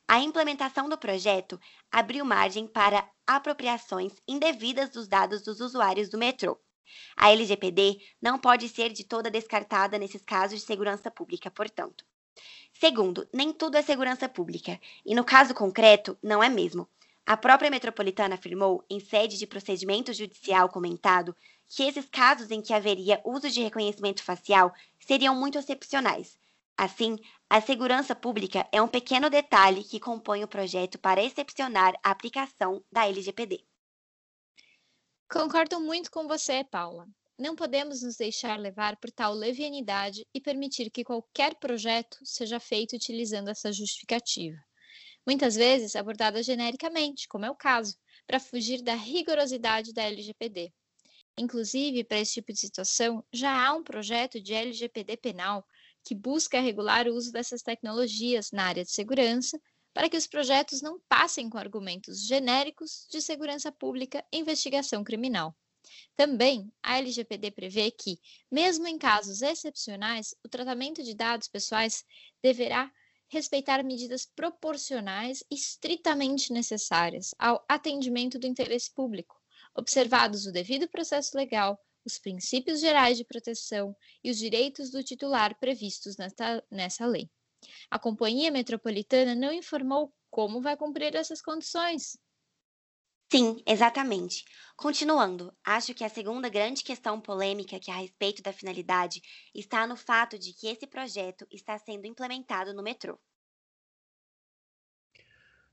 A 0.07 0.19
implementação 0.19 0.87
do 0.87 0.97
projeto 0.97 1.59
abriu 1.91 2.23
margem 2.23 2.65
para 2.65 3.09
apropriações 3.25 4.13
indevidas 4.27 4.89
dos 4.89 5.07
dados 5.07 5.41
dos 5.41 5.59
usuários 5.59 6.09
do 6.09 6.17
metrô. 6.17 6.57
A 7.17 7.31
LGPD 7.31 7.99
não 8.21 8.39
pode 8.39 8.69
ser 8.69 8.93
de 8.93 9.03
toda 9.03 9.29
descartada 9.29 9.99
nesses 9.99 10.23
casos 10.23 10.61
de 10.61 10.65
segurança 10.65 11.11
pública, 11.11 11.51
portanto. 11.51 12.05
Segundo, 12.71 13.27
nem 13.33 13.51
tudo 13.51 13.75
é 13.75 13.81
segurança 13.81 14.29
pública, 14.29 14.79
e 15.05 15.13
no 15.13 15.25
caso 15.25 15.53
concreto, 15.53 16.17
não 16.23 16.41
é 16.41 16.47
mesmo. 16.47 16.87
A 17.27 17.35
própria 17.35 17.69
metropolitana 17.69 18.35
afirmou, 18.35 18.85
em 18.89 19.01
sede 19.01 19.37
de 19.37 19.45
procedimento 19.45 20.13
judicial 20.13 20.69
comentado, 20.69 21.35
que 21.67 21.83
esses 21.83 22.05
casos 22.05 22.49
em 22.51 22.61
que 22.61 22.73
haveria 22.73 23.21
uso 23.25 23.49
de 23.49 23.61
reconhecimento 23.61 24.23
facial 24.23 24.73
seriam 24.97 25.35
muito 25.35 25.57
excepcionais. 25.57 26.39
Assim, 26.77 27.17
a 27.49 27.59
segurança 27.59 28.15
pública 28.15 28.65
é 28.71 28.81
um 28.81 28.87
pequeno 28.87 29.29
detalhe 29.29 29.83
que 29.83 29.99
compõe 29.99 30.41
o 30.41 30.47
projeto 30.47 30.97
para 30.97 31.21
excepcionar 31.21 31.99
a 32.01 32.11
aplicação 32.11 32.81
da 32.89 33.05
LGPD. 33.05 33.61
Concordo 35.29 35.81
muito 35.81 36.09
com 36.09 36.29
você, 36.29 36.63
Paula. 36.63 37.05
Não 37.37 37.57
podemos 37.57 38.03
nos 38.03 38.15
deixar 38.15 38.57
levar 38.57 38.95
por 38.95 39.11
tal 39.11 39.33
levianidade 39.33 40.25
e 40.33 40.39
permitir 40.39 40.89
que 40.89 41.03
qualquer 41.03 41.55
projeto 41.55 42.19
seja 42.23 42.57
feito 42.57 42.95
utilizando 42.95 43.49
essa 43.49 43.69
justificativa. 43.73 44.66
Muitas 45.27 45.55
vezes 45.55 45.93
abordada 45.97 46.41
genericamente, 46.41 47.27
como 47.27 47.43
é 47.43 47.51
o 47.51 47.55
caso, 47.55 47.97
para 48.25 48.39
fugir 48.39 48.81
da 48.81 48.95
rigorosidade 48.95 49.91
da 49.91 50.03
LGPD. 50.03 50.71
Inclusive, 51.37 52.05
para 52.05 52.19
esse 52.19 52.35
tipo 52.35 52.53
de 52.53 52.59
situação, 52.59 53.21
já 53.33 53.67
há 53.67 53.73
um 53.73 53.83
projeto 53.83 54.41
de 54.41 54.53
LGPD 54.53 55.17
penal 55.17 55.67
que 56.05 56.15
busca 56.15 56.61
regular 56.61 57.09
o 57.09 57.13
uso 57.13 57.29
dessas 57.33 57.61
tecnologias 57.61 58.51
na 58.53 58.67
área 58.67 58.85
de 58.85 58.91
segurança, 58.91 59.59
para 59.93 60.09
que 60.09 60.15
os 60.15 60.27
projetos 60.27 60.81
não 60.81 60.97
passem 61.09 61.49
com 61.49 61.57
argumentos 61.57 62.25
genéricos 62.25 63.05
de 63.11 63.21
segurança 63.21 63.69
pública 63.69 64.23
e 64.31 64.37
investigação 64.37 65.03
criminal. 65.03 65.53
Também, 66.15 66.71
a 66.81 66.99
LGPD 66.99 67.51
prevê 67.51 67.91
que, 67.91 68.17
mesmo 68.49 68.87
em 68.87 68.97
casos 68.97 69.41
excepcionais, 69.41 70.33
o 70.41 70.47
tratamento 70.47 71.03
de 71.03 71.13
dados 71.13 71.49
pessoais 71.49 72.05
deverá 72.41 72.89
respeitar 73.29 73.83
medidas 73.83 74.25
proporcionais 74.25 75.43
estritamente 75.51 76.51
necessárias 76.53 77.33
ao 77.37 77.63
atendimento 77.67 78.39
do 78.39 78.47
interesse 78.47 78.93
público, 78.93 79.35
observados 79.75 80.45
o 80.45 80.51
devido 80.51 80.87
processo 80.87 81.35
legal, 81.35 81.79
os 82.05 82.17
princípios 82.17 82.79
gerais 82.79 83.17
de 83.17 83.25
proteção 83.25 83.95
e 84.23 84.31
os 84.31 84.37
direitos 84.37 84.89
do 84.89 85.03
titular 85.03 85.57
previstos 85.59 86.15
nesta, 86.17 86.63
nessa 86.71 87.05
lei. 87.05 87.29
A 87.91 87.99
Companhia 87.99 88.51
Metropolitana 88.51 89.35
não 89.35 89.51
informou 89.51 90.13
como 90.29 90.61
vai 90.61 90.77
cumprir 90.77 91.15
essas 91.15 91.41
condições. 91.41 92.17
Sim, 93.31 93.61
exatamente. 93.65 94.45
Continuando, 94.75 95.53
acho 95.65 95.93
que 95.93 96.03
a 96.03 96.09
segunda 96.09 96.49
grande 96.49 96.83
questão 96.83 97.19
polêmica 97.19 97.79
que 97.79 97.91
a 97.91 97.95
respeito 97.97 98.41
da 98.41 98.53
finalidade 98.53 99.21
está 99.53 99.85
no 99.85 99.97
fato 99.97 100.37
de 100.39 100.53
que 100.53 100.67
esse 100.67 100.87
projeto 100.87 101.45
está 101.51 101.77
sendo 101.77 102.05
implementado 102.05 102.73
no 102.73 102.83
metrô. 102.83 103.19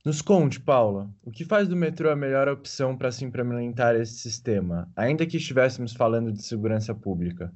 Nos 0.05 0.21
conte, 0.21 0.61
Paula, 0.61 1.15
o 1.23 1.31
que 1.31 1.45
faz 1.45 1.69
do 1.69 1.77
metrô 1.77 2.11
a 2.11 2.17
melhor 2.17 2.49
opção 2.49 2.97
para 2.97 3.11
se 3.13 3.25
implementar 3.25 3.95
esse 3.95 4.19
sistema, 4.19 4.93
ainda 4.97 5.27
que 5.27 5.37
estivéssemos 5.37 5.93
falando 5.95 6.33
de 6.33 6.43
segurança 6.43 6.95
pública? 6.95 7.55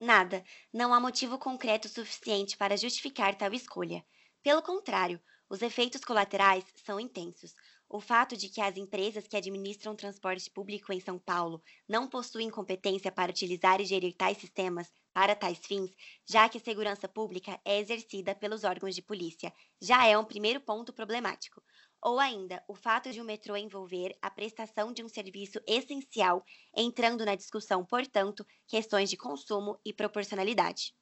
Nada, 0.00 0.42
não 0.72 0.92
há 0.92 1.00
motivo 1.00 1.38
concreto 1.38 1.88
suficiente 1.88 2.56
para 2.56 2.76
justificar 2.76 3.34
tal 3.36 3.52
escolha. 3.54 4.04
Pelo 4.42 4.62
contrário, 4.62 5.20
os 5.48 5.62
efeitos 5.62 6.02
colaterais 6.02 6.64
são 6.84 7.00
intensos. 7.00 7.54
O 7.90 8.00
fato 8.00 8.36
de 8.38 8.48
que 8.48 8.60
as 8.60 8.76
empresas 8.78 9.26
que 9.26 9.36
administram 9.36 9.94
transporte 9.96 10.48
público 10.48 10.92
em 10.94 11.00
São 11.00 11.18
Paulo 11.18 11.62
não 11.86 12.08
possuem 12.08 12.48
competência 12.48 13.12
para 13.12 13.30
utilizar 13.30 13.80
e 13.80 13.84
gerir 13.84 14.16
tais 14.16 14.38
sistemas 14.38 14.90
para 15.12 15.34
tais 15.36 15.58
fins, 15.58 15.90
já 16.26 16.48
que 16.48 16.56
a 16.56 16.60
segurança 16.60 17.06
pública 17.08 17.60
é 17.64 17.78
exercida 17.80 18.34
pelos 18.34 18.64
órgãos 18.64 18.94
de 18.94 19.02
polícia, 19.02 19.52
já 19.82 20.06
é 20.06 20.16
um 20.16 20.24
primeiro 20.24 20.60
ponto 20.60 20.92
problemático. 20.92 21.62
Ou 22.00 22.20
ainda, 22.20 22.64
o 22.68 22.76
fato 22.76 23.10
de 23.12 23.20
o 23.20 23.24
metrô 23.24 23.56
envolver 23.56 24.16
a 24.22 24.30
prestação 24.30 24.92
de 24.92 25.02
um 25.04 25.08
serviço 25.08 25.60
essencial, 25.66 26.44
entrando 26.74 27.26
na 27.26 27.34
discussão, 27.34 27.84
portanto, 27.84 28.46
questões 28.68 29.10
de 29.10 29.16
consumo 29.16 29.78
e 29.84 29.92
proporcionalidade. 29.92 30.94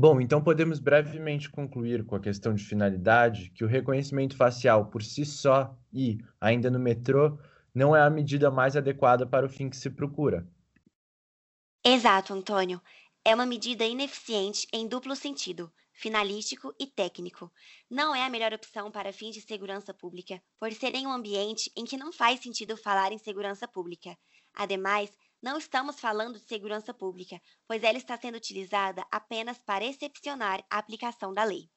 Bom, 0.00 0.20
então 0.20 0.40
podemos 0.40 0.78
brevemente 0.78 1.50
concluir 1.50 2.06
com 2.06 2.14
a 2.14 2.20
questão 2.20 2.54
de 2.54 2.62
finalidade 2.62 3.50
que 3.50 3.64
o 3.64 3.66
reconhecimento 3.66 4.36
facial 4.36 4.86
por 4.86 5.02
si 5.02 5.24
só 5.24 5.76
e, 5.92 6.18
ainda 6.40 6.70
no 6.70 6.78
metrô, 6.78 7.36
não 7.74 7.96
é 7.96 8.00
a 8.00 8.08
medida 8.08 8.48
mais 8.48 8.76
adequada 8.76 9.26
para 9.26 9.44
o 9.44 9.48
fim 9.48 9.68
que 9.68 9.76
se 9.76 9.90
procura. 9.90 10.48
Exato, 11.84 12.32
Antônio. 12.32 12.80
É 13.24 13.34
uma 13.34 13.44
medida 13.44 13.84
ineficiente 13.84 14.68
em 14.72 14.86
duplo 14.86 15.16
sentido, 15.16 15.68
finalístico 15.92 16.72
e 16.78 16.86
técnico. 16.86 17.50
Não 17.90 18.14
é 18.14 18.24
a 18.24 18.30
melhor 18.30 18.54
opção 18.54 18.92
para 18.92 19.12
fins 19.12 19.34
de 19.34 19.40
segurança 19.40 19.92
pública, 19.92 20.40
por 20.60 20.72
ser 20.72 20.94
em 20.94 21.08
um 21.08 21.12
ambiente 21.12 21.72
em 21.76 21.84
que 21.84 21.96
não 21.96 22.12
faz 22.12 22.38
sentido 22.38 22.76
falar 22.76 23.10
em 23.10 23.18
segurança 23.18 23.66
pública. 23.66 24.16
Ademais, 24.54 25.10
não 25.42 25.58
estamos 25.58 26.00
falando 26.00 26.38
de 26.38 26.46
segurança 26.46 26.92
pública, 26.92 27.40
pois 27.66 27.82
ela 27.82 27.98
está 27.98 28.16
sendo 28.16 28.36
utilizada 28.36 29.06
apenas 29.10 29.58
para 29.58 29.84
excepcionar 29.84 30.64
a 30.68 30.78
aplicação 30.78 31.32
da 31.32 31.44
lei. 31.44 31.70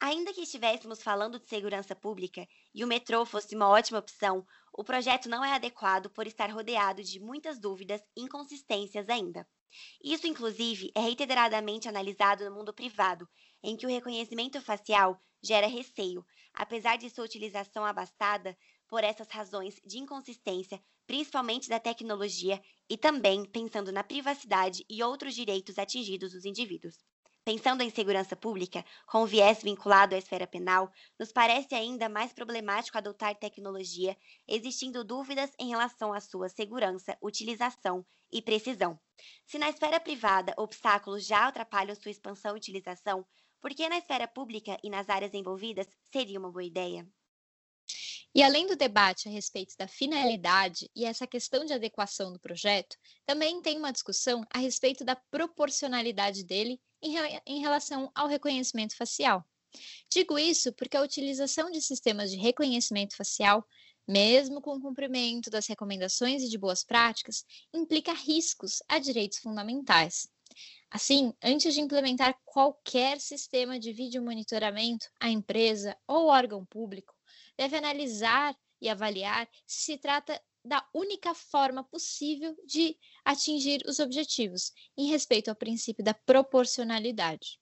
Ainda 0.00 0.32
que 0.32 0.40
estivéssemos 0.40 1.02
falando 1.02 1.38
de 1.38 1.46
segurança 1.46 1.94
pública 1.94 2.48
e 2.74 2.82
o 2.82 2.86
metrô 2.86 3.24
fosse 3.26 3.54
uma 3.54 3.68
ótima 3.68 3.98
opção, 3.98 4.46
o 4.72 4.82
projeto 4.82 5.28
não 5.28 5.44
é 5.44 5.52
adequado 5.52 6.08
por 6.10 6.26
estar 6.26 6.50
rodeado 6.50 7.02
de 7.02 7.20
muitas 7.20 7.60
dúvidas 7.60 8.00
e 8.16 8.22
inconsistências 8.22 9.08
ainda. 9.08 9.46
Isso, 10.02 10.26
inclusive, 10.26 10.90
é 10.94 11.00
reiteradamente 11.00 11.88
analisado 11.88 12.44
no 12.44 12.56
mundo 12.56 12.72
privado, 12.72 13.28
em 13.62 13.76
que 13.76 13.86
o 13.86 13.90
reconhecimento 13.90 14.60
facial 14.60 15.20
gera 15.42 15.66
receio, 15.66 16.24
apesar 16.52 16.96
de 16.96 17.10
sua 17.10 17.24
utilização 17.24 17.84
abastada 17.84 18.56
por 18.90 19.04
essas 19.04 19.30
razões 19.30 19.80
de 19.86 19.98
inconsistência, 19.98 20.82
principalmente 21.06 21.68
da 21.68 21.80
tecnologia, 21.80 22.60
e 22.88 22.98
também 22.98 23.44
pensando 23.44 23.92
na 23.92 24.04
privacidade 24.04 24.84
e 24.90 25.02
outros 25.02 25.34
direitos 25.34 25.78
atingidos 25.78 26.32
dos 26.32 26.44
indivíduos. 26.44 26.96
Pensando 27.44 27.82
em 27.82 27.90
segurança 27.90 28.36
pública, 28.36 28.84
com 29.06 29.24
viés 29.26 29.62
vinculado 29.62 30.14
à 30.14 30.18
esfera 30.18 30.46
penal, 30.46 30.90
nos 31.18 31.32
parece 31.32 31.74
ainda 31.74 32.08
mais 32.08 32.32
problemático 32.32 32.98
adotar 32.98 33.34
tecnologia, 33.38 34.16
existindo 34.46 35.04
dúvidas 35.04 35.50
em 35.58 35.68
relação 35.68 36.12
à 36.12 36.20
sua 36.20 36.48
segurança, 36.48 37.16
utilização 37.22 38.04
e 38.32 38.42
precisão. 38.42 38.98
Se 39.46 39.58
na 39.58 39.68
esfera 39.70 40.00
privada 40.00 40.54
obstáculos 40.58 41.26
já 41.26 41.46
atrapalham 41.46 41.94
sua 41.94 42.10
expansão 42.10 42.54
e 42.54 42.58
utilização, 42.58 43.26
por 43.60 43.70
que 43.74 43.88
na 43.88 43.98
esfera 43.98 44.26
pública 44.28 44.76
e 44.82 44.90
nas 44.90 45.08
áreas 45.08 45.32
envolvidas 45.34 45.88
seria 46.12 46.38
uma 46.38 46.50
boa 46.52 46.64
ideia? 46.64 47.06
E 48.32 48.44
além 48.44 48.68
do 48.68 48.76
debate 48.76 49.28
a 49.28 49.32
respeito 49.32 49.74
da 49.76 49.88
finalidade 49.88 50.88
e 50.94 51.04
essa 51.04 51.26
questão 51.26 51.64
de 51.64 51.72
adequação 51.72 52.32
do 52.32 52.38
projeto, 52.38 52.96
também 53.26 53.60
tem 53.60 53.76
uma 53.76 53.92
discussão 53.92 54.46
a 54.54 54.58
respeito 54.58 55.04
da 55.04 55.16
proporcionalidade 55.16 56.44
dele 56.44 56.80
em, 57.02 57.16
em 57.44 57.60
relação 57.60 58.08
ao 58.14 58.28
reconhecimento 58.28 58.96
facial. 58.96 59.44
Digo 60.08 60.38
isso 60.38 60.72
porque 60.74 60.96
a 60.96 61.02
utilização 61.02 61.72
de 61.72 61.82
sistemas 61.82 62.30
de 62.30 62.36
reconhecimento 62.36 63.16
facial, 63.16 63.66
mesmo 64.06 64.60
com 64.60 64.76
o 64.76 64.80
cumprimento 64.80 65.50
das 65.50 65.66
recomendações 65.66 66.42
e 66.42 66.48
de 66.48 66.58
boas 66.58 66.84
práticas, 66.84 67.44
implica 67.74 68.12
riscos 68.12 68.80
a 68.88 69.00
direitos 69.00 69.38
fundamentais. 69.38 70.28
Assim, 70.88 71.32
antes 71.42 71.74
de 71.74 71.80
implementar 71.80 72.38
qualquer 72.44 73.20
sistema 73.20 73.78
de 73.78 73.92
vídeo 73.92 74.22
monitoramento, 74.22 75.06
a 75.18 75.28
empresa 75.28 75.96
ou 76.06 76.26
órgão 76.26 76.64
público 76.64 77.19
deve 77.60 77.76
analisar 77.76 78.56
e 78.80 78.88
avaliar 78.88 79.46
se 79.66 79.92
se 79.92 79.98
trata 79.98 80.40
da 80.64 80.82
única 80.94 81.34
forma 81.34 81.84
possível 81.84 82.56
de 82.64 82.96
atingir 83.22 83.82
os 83.86 83.98
objetivos, 83.98 84.72
em 84.96 85.10
respeito 85.10 85.50
ao 85.50 85.54
princípio 85.54 86.02
da 86.02 86.14
proporcionalidade. 86.14 87.60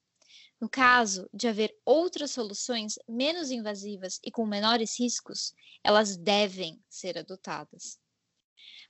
No 0.61 0.69
caso 0.69 1.29
de 1.35 1.49
haver 1.49 1.77
outras 1.85 2.31
soluções 2.31 2.95
menos 3.09 3.51
invasivas 3.51 4.21
e 4.25 4.31
com 4.31 4.47
menores 4.47 4.97
riscos, 5.01 5.53
elas 5.83 6.17
devem 6.17 6.81
ser 6.89 7.19
adotadas. 7.19 7.99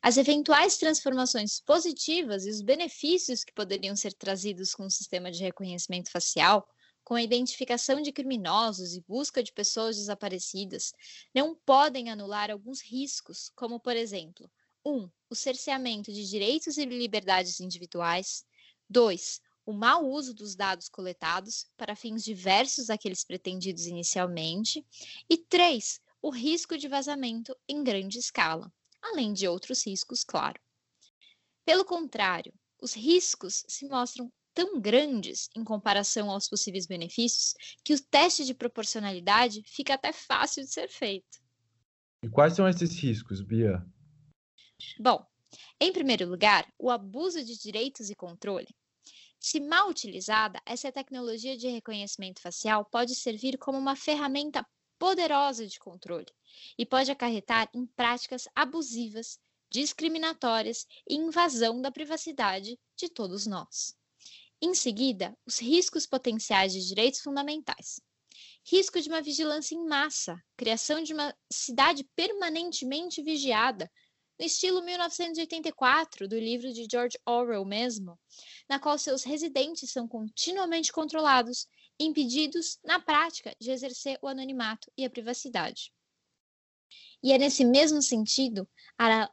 As 0.03 0.19
eventuais 0.19 0.77
transformações 0.77 1.59
positivas 1.59 2.45
e 2.45 2.51
os 2.51 2.61
benefícios 2.61 3.45
que 3.45 3.55
poderiam 3.55 3.97
ser 3.97 4.13
trazidos 4.13 4.75
com 4.75 4.85
o 4.85 4.91
sistema 4.91 5.31
de 5.31 5.43
reconhecimento 5.43 6.11
facial 6.11 6.69
com 7.09 7.15
a 7.15 7.23
identificação 7.23 8.03
de 8.03 8.13
criminosos 8.13 8.95
e 8.95 9.01
busca 9.01 9.43
de 9.43 9.51
pessoas 9.51 9.97
desaparecidas, 9.97 10.93
não 11.35 11.55
podem 11.55 12.11
anular 12.11 12.51
alguns 12.51 12.83
riscos, 12.83 13.51
como, 13.57 13.81
por 13.81 13.97
exemplo, 13.97 14.51
1. 14.85 14.93
Um, 14.93 15.11
o 15.31 15.35
cerceamento 15.35 16.13
de 16.13 16.29
direitos 16.29 16.77
e 16.77 16.85
liberdades 16.85 17.61
individuais. 17.61 18.45
2. 18.91 19.41
O 19.65 19.73
mau 19.73 20.07
uso 20.07 20.35
dos 20.35 20.55
dados 20.55 20.91
coletados 20.91 21.67
para 21.79 21.97
fins 21.97 22.23
diversos 22.23 22.89
daqueles 22.89 23.25
pretendidos 23.25 23.87
inicialmente. 23.87 24.85
E 25.31 25.39
3. 25.39 26.03
O 26.21 26.29
risco 26.29 26.77
de 26.77 26.89
vazamento 26.89 27.57
em 27.67 27.83
grande 27.83 28.19
escala, 28.19 28.71
além 29.01 29.33
de 29.33 29.49
outros 29.49 29.83
riscos, 29.87 30.23
claro. 30.23 30.61
Pelo 31.65 31.87
contrário, 31.87 32.53
os 32.79 32.93
riscos 32.93 33.65
se 33.67 33.89
mostram 33.89 34.31
tão 34.59 34.81
grandes 34.81 35.49
em 35.55 35.63
comparação 35.63 36.29
aos 36.29 36.49
possíveis 36.49 36.85
benefícios 36.85 37.55
que 37.85 37.95
o 37.95 38.03
teste 38.03 38.45
de 38.45 38.53
proporcionalidade 38.53 39.63
fica 39.65 39.95
até 39.95 40.13
fácil 40.13 40.65
de 40.65 40.73
ser 40.73 40.89
feito. 40.89 41.39
E 42.25 42.29
quais 42.29 42.55
são 42.55 42.69
esses 42.69 42.99
riscos, 43.01 43.41
Bia? 43.41 43.87
Bom, 44.99 45.25
em 45.81 45.93
primeiro 45.93 46.29
lugar, 46.29 46.69
o 46.77 46.91
abuso 46.91 47.45
de 47.45 47.57
direitos 47.57 48.11
e 48.11 48.17
controle. 48.17 48.67
Se 49.39 49.61
mal 49.61 49.89
utilizada, 49.89 50.61
essa 50.67 50.91
tecnologia 50.91 51.57
de 51.57 51.69
reconhecimento 51.69 52.41
facial 52.41 52.85
pode 52.85 53.15
servir 53.15 53.59
como 53.59 53.79
uma 53.79 53.95
ferramenta 53.95 54.67
poderosa 54.99 55.69
de 55.69 55.79
controle 55.79 56.27
e 56.77 56.85
pode 56.85 57.13
acarretar 57.13 57.71
em 57.73 57.87
práticas 57.87 58.49
abusivas, 58.57 59.39
discriminatórias 59.71 60.85
e 61.09 61.15
invasão 61.15 61.81
da 61.81 61.93
privacidade 61.93 62.77
de 62.97 63.09
todos 63.09 63.47
nós. 63.47 63.97
Em 64.61 64.75
seguida, 64.75 65.37
os 65.47 65.61
riscos 65.61 66.07
potenciais 66.07 66.73
de 66.73 66.87
direitos 66.87 67.21
fundamentais. 67.21 68.01
Risco 68.67 69.01
de 69.01 69.09
uma 69.09 69.23
vigilância 69.23 69.75
em 69.75 69.87
massa, 69.87 70.37
criação 70.57 71.03
de 71.03 71.15
uma 71.15 71.35
cidade 71.51 72.05
permanentemente 72.17 73.23
vigiada, 73.23 73.91
no 74.39 74.45
estilo 74.45 74.83
1984 74.83 76.29
do 76.29 76.39
livro 76.39 76.73
de 76.73 76.87
George 76.91 77.19
Orwell 77.27 77.65
mesmo, 77.65 78.19
na 78.69 78.79
qual 78.79 78.99
seus 78.99 79.25
residentes 79.25 79.91
são 79.91 80.07
continuamente 80.07 80.93
controlados, 80.93 81.67
impedidos, 81.99 82.79
na 82.85 83.01
prática, 83.01 83.55
de 83.61 83.71
exercer 83.71 84.19
o 84.23 84.29
anonimato 84.29 84.91
e 84.97 85.05
a 85.05 85.11
privacidade. 85.11 85.93
E 87.23 87.33
é 87.33 87.39
nesse 87.39 87.65
mesmo 87.65 88.01
sentido, 88.01 88.69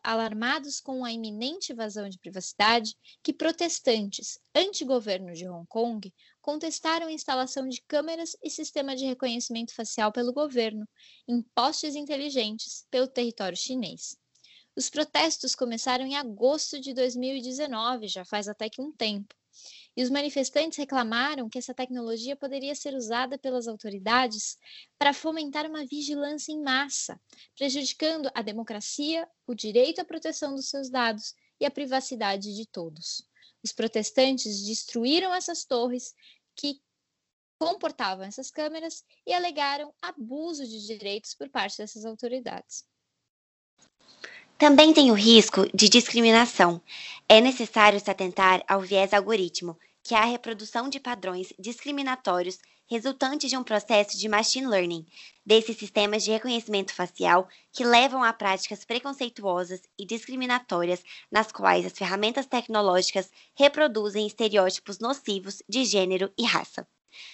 alarmados 0.03 0.79
com 0.79 1.03
a 1.03 1.11
iminente 1.11 1.73
invasão 1.73 2.07
de 2.07 2.19
privacidade, 2.19 2.95
que 3.23 3.33
protestantes 3.33 4.39
anti-governo 4.53 5.33
de 5.33 5.47
Hong 5.47 5.65
Kong 5.67 6.13
contestaram 6.39 7.07
a 7.07 7.11
instalação 7.11 7.67
de 7.67 7.81
câmeras 7.87 8.37
e 8.43 8.49
sistema 8.49 8.95
de 8.95 9.05
reconhecimento 9.05 9.73
facial 9.73 10.11
pelo 10.11 10.31
governo 10.31 10.87
em 11.27 11.41
postes 11.41 11.95
inteligentes 11.95 12.85
pelo 12.91 13.07
território 13.07 13.57
chinês. 13.57 14.15
Os 14.75 14.89
protestos 14.89 15.55
começaram 15.55 16.05
em 16.05 16.15
agosto 16.15 16.79
de 16.79 16.93
2019, 16.93 18.07
já 18.07 18.23
faz 18.23 18.47
até 18.47 18.69
que 18.69 18.81
um 18.81 18.91
tempo. 18.91 19.33
E 19.97 20.03
os 20.03 20.09
manifestantes 20.09 20.77
reclamaram 20.77 21.49
que 21.49 21.57
essa 21.57 21.73
tecnologia 21.73 22.35
poderia 22.35 22.75
ser 22.75 22.93
usada 22.93 23.37
pelas 23.37 23.67
autoridades 23.67 24.57
para 24.97 25.13
fomentar 25.13 25.65
uma 25.69 25.85
vigilância 25.85 26.51
em 26.51 26.61
massa, 26.61 27.19
prejudicando 27.55 28.29
a 28.33 28.41
democracia, 28.41 29.27
o 29.47 29.55
direito 29.55 30.01
à 30.01 30.05
proteção 30.05 30.53
dos 30.53 30.69
seus 30.69 30.89
dados 30.89 31.33
e 31.59 31.65
a 31.65 31.71
privacidade 31.71 32.53
de 32.53 32.65
todos. 32.67 33.25
Os 33.63 33.71
protestantes 33.71 34.65
destruíram 34.65 35.33
essas 35.33 35.63
torres 35.63 36.13
que 36.55 36.81
comportavam 37.57 38.25
essas 38.25 38.51
câmeras 38.51 39.03
e 39.25 39.33
alegaram 39.33 39.93
abuso 40.01 40.67
de 40.67 40.85
direitos 40.85 41.33
por 41.33 41.49
parte 41.49 41.77
dessas 41.77 42.03
autoridades. 42.05 42.85
Também 44.57 44.93
tem 44.93 45.11
o 45.11 45.15
risco 45.15 45.67
de 45.73 45.89
discriminação. 45.89 46.81
É 47.27 47.41
necessário 47.41 47.99
se 47.99 48.09
atentar 48.09 48.63
ao 48.69 48.79
viés 48.79 49.13
algoritmo, 49.13 49.77
que 50.01 50.15
é 50.15 50.17
a 50.17 50.23
reprodução 50.23 50.87
de 50.87 50.97
padrões 50.97 51.51
discriminatórios 51.59 52.57
resultantes 52.87 53.49
de 53.49 53.57
um 53.57 53.63
processo 53.63 54.17
de 54.17 54.29
machine 54.29 54.65
learning, 54.65 55.05
desses 55.45 55.75
sistemas 55.75 56.23
de 56.23 56.31
reconhecimento 56.31 56.93
facial 56.93 57.49
que 57.73 57.83
levam 57.83 58.23
a 58.23 58.31
práticas 58.31 58.85
preconceituosas 58.85 59.81
e 59.99 60.05
discriminatórias, 60.05 61.03
nas 61.29 61.51
quais 61.51 61.85
as 61.85 61.91
ferramentas 61.91 62.45
tecnológicas 62.45 63.29
reproduzem 63.55 64.25
estereótipos 64.25 64.99
nocivos 64.99 65.61
de 65.67 65.83
gênero 65.83 66.31
e 66.37 66.45
raça. 66.45 66.87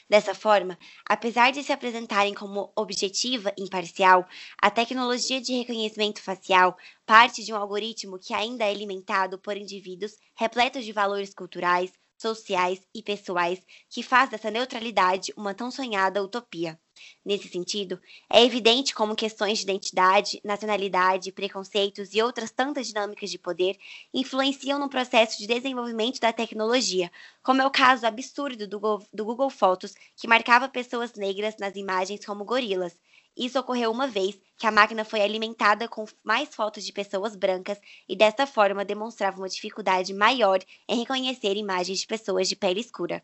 Dessa 0.10 0.34
forma, 0.34 0.78
apesar 1.08 1.52
de 1.52 1.64
se 1.64 1.72
apresentarem 1.72 2.34
como 2.34 2.72
objetiva 2.76 3.54
e 3.58 3.64
imparcial, 3.64 4.28
a 4.62 4.70
tecnologia 4.70 5.42
de 5.42 5.54
reconhecimento 5.54 6.22
facial 6.22 6.78
parte 7.06 7.44
de 7.44 7.54
um 7.54 7.56
algoritmo 7.56 8.20
que 8.20 8.34
ainda 8.34 8.66
é 8.66 8.70
alimentado 8.70 9.40
por 9.40 9.58
indivíduos 9.58 10.14
repletos 10.36 10.86
de 10.86 10.92
valores 10.92 11.34
culturais, 11.34 11.92
sociais 12.18 12.80
e 12.94 13.02
pessoais 13.02 13.60
que 13.90 14.04
faz 14.04 14.30
dessa 14.30 14.52
neutralidade 14.52 15.34
uma 15.36 15.54
tão 15.56 15.72
sonhada 15.72 16.24
utopia. 16.24 16.80
Nesse 17.24 17.48
sentido, 17.48 18.00
é 18.32 18.44
evidente 18.44 18.94
como 18.94 19.16
questões 19.16 19.60
de 19.60 19.64
identidade, 19.64 20.42
nacionalidade, 20.44 21.32
preconceitos 21.32 22.14
e 22.14 22.22
outras 22.22 22.52
tantas 22.52 22.88
dinâmicas 22.88 23.30
de 23.30 23.38
poder 23.38 23.78
influenciam 24.14 24.80
no 24.80 24.90
processo 24.90 25.38
de 25.38 25.48
desenvolvimento 25.48 26.20
da 26.20 26.34
tecnologia, 26.34 27.12
como 27.44 27.62
é 27.62 27.66
o 27.66 27.72
caso 27.72 28.06
absurdo 28.06 28.68
do, 28.68 28.80
do 29.14 29.26
Google 29.26 29.50
Fotos, 29.50 29.94
que 30.16 30.28
marcava 30.28 30.70
pessoas 30.70 31.14
negras 31.14 31.56
nas 31.60 31.76
imagens 31.76 32.26
como 32.26 32.46
gorilas, 32.46 32.98
isso 33.36 33.58
ocorreu 33.58 33.92
uma 33.92 34.08
vez 34.08 34.40
que 34.58 34.68
a 34.68 34.72
máquina 34.72 35.06
foi 35.06 35.22
alimentada 35.22 35.88
com 35.88 36.06
mais 36.24 36.54
fotos 36.54 36.86
de 36.86 36.92
pessoas 36.92 37.36
brancas 37.36 37.80
e 38.08 38.16
dessa 38.16 38.46
forma 38.46 38.84
demonstrava 38.84 39.38
uma 39.38 39.48
dificuldade 39.50 40.14
maior 40.14 40.60
em 40.88 41.00
reconhecer 41.00 41.56
imagens 41.56 42.00
de 42.00 42.08
pessoas 42.08 42.50
de 42.50 42.56
pele 42.56 42.82
escura. 42.82 43.24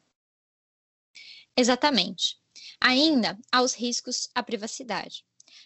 Exatamente. 1.55 2.37
Ainda 2.79 3.37
há 3.51 3.61
os 3.61 3.73
riscos 3.73 4.29
à 4.33 4.43
privacidade. 4.43 5.25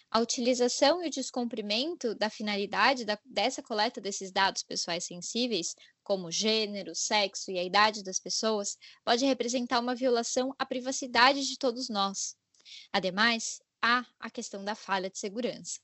A 0.10 0.20
utilização 0.20 1.04
e 1.04 1.08
o 1.08 1.12
descumprimento 1.12 2.14
da 2.16 2.30
finalidade 2.30 3.06
da, 3.06 3.18
dessa 3.26 3.62
coleta 3.62 4.00
desses 4.00 4.32
dados 4.32 4.64
pessoais 4.64 5.06
sensíveis, 5.06 5.76
como 6.04 6.32
gênero, 6.32 6.94
sexo 6.96 7.52
e 7.52 7.58
a 7.58 7.64
idade 7.64 8.04
das 8.04 8.20
pessoas, 8.20 8.78
pode 9.04 9.26
representar 9.26 9.80
uma 9.80 9.96
violação 9.96 10.54
à 10.58 10.66
privacidade 10.66 11.46
de 11.46 11.58
todos 11.58 11.90
nós. 11.90 12.36
Ademais, 12.92 13.62
há 13.82 14.06
a 14.20 14.30
questão 14.30 14.64
da 14.64 14.76
falha 14.76 15.10
de 15.10 15.18
segurança. 15.18 15.80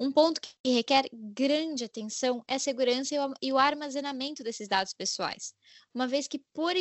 Um 0.00 0.10
ponto 0.10 0.40
que 0.40 0.72
requer 0.72 1.08
grande 1.12 1.84
atenção 1.84 2.42
é 2.48 2.54
a 2.54 2.58
segurança 2.58 3.14
e 3.40 3.52
o 3.52 3.58
armazenamento 3.58 4.42
desses 4.42 4.66
dados 4.66 4.92
pessoais, 4.92 5.54
uma 5.94 6.08
vez 6.08 6.26
que, 6.26 6.38
por 6.52 6.74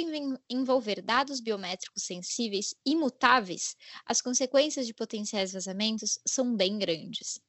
envolver 0.49 1.01
dados 1.01 1.39
biométricos 1.39 2.03
sensíveis 2.03 2.73
imutáveis, 2.85 3.75
as 4.05 4.21
consequências 4.21 4.87
de 4.87 4.93
potenciais 4.93 5.53
vazamentos 5.53 6.19
são 6.27 6.55
bem 6.55 6.77
grandes. 6.77 7.39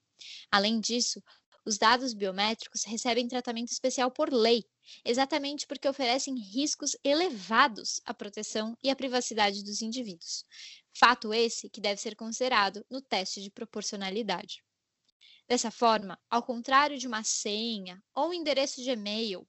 Além 0.51 0.81
disso, 0.81 1.23
os 1.65 1.79
dados 1.79 2.13
biométricos 2.13 2.83
recebem 2.85 3.29
tratamento 3.29 3.71
especial 3.71 4.11
por 4.11 4.33
lei, 4.33 4.65
exatamente 5.05 5.67
porque 5.67 5.89
oferecem 5.89 6.35
riscos 6.37 6.97
elevados 7.05 8.01
à 8.05 8.13
proteção 8.13 8.77
e 8.83 8.91
à 8.91 8.97
privacidade 8.97 9.63
dos 9.63 9.81
indivíduos. 9.81 10.45
Fato 10.93 11.33
esse 11.33 11.71
que 11.71 11.81
deve 11.81 12.01
ser 12.01 12.17
considerado 12.17 12.85
no 12.91 13.01
teste 13.01 13.41
de 13.41 13.51
proporcionalidade. 13.51 14.63
Dessa 15.49 15.71
forma, 15.71 16.19
ao 16.31 16.43
contrário 16.43 16.99
de 16.99 17.07
uma 17.07 17.23
senha 17.25 18.03
ou 18.15 18.33
endereço 18.33 18.83
de 18.83 18.91
e-mail, 18.91 19.47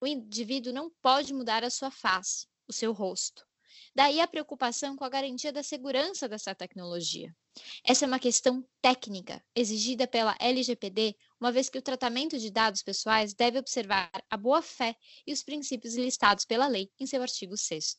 o 0.00 0.06
indivíduo 0.06 0.72
não 0.72 0.90
pode 1.02 1.32
mudar 1.32 1.62
a 1.64 1.70
sua 1.70 1.90
face, 1.90 2.46
o 2.66 2.72
seu 2.72 2.92
rosto. 2.92 3.46
Daí 3.94 4.20
a 4.20 4.26
preocupação 4.26 4.96
com 4.96 5.04
a 5.04 5.08
garantia 5.08 5.52
da 5.52 5.62
segurança 5.62 6.28
dessa 6.28 6.54
tecnologia. 6.54 7.34
Essa 7.84 8.04
é 8.04 8.08
uma 8.08 8.18
questão 8.18 8.66
técnica 8.80 9.44
exigida 9.54 10.06
pela 10.06 10.36
LGPD, 10.40 11.14
uma 11.38 11.52
vez 11.52 11.68
que 11.68 11.78
o 11.78 11.82
tratamento 11.82 12.38
de 12.38 12.50
dados 12.50 12.82
pessoais 12.82 13.34
deve 13.34 13.58
observar 13.58 14.10
a 14.30 14.36
boa-fé 14.36 14.96
e 15.26 15.32
os 15.32 15.42
princípios 15.42 15.94
listados 15.94 16.44
pela 16.44 16.66
lei 16.66 16.90
em 16.98 17.06
seu 17.06 17.20
artigo 17.20 17.56
6. 17.56 17.98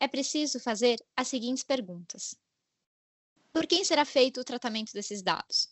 É 0.00 0.08
preciso 0.08 0.58
fazer 0.58 0.98
as 1.16 1.28
seguintes 1.28 1.62
perguntas: 1.62 2.34
Por 3.52 3.66
quem 3.66 3.84
será 3.84 4.04
feito 4.04 4.40
o 4.40 4.44
tratamento 4.44 4.92
desses 4.92 5.22
dados? 5.22 5.68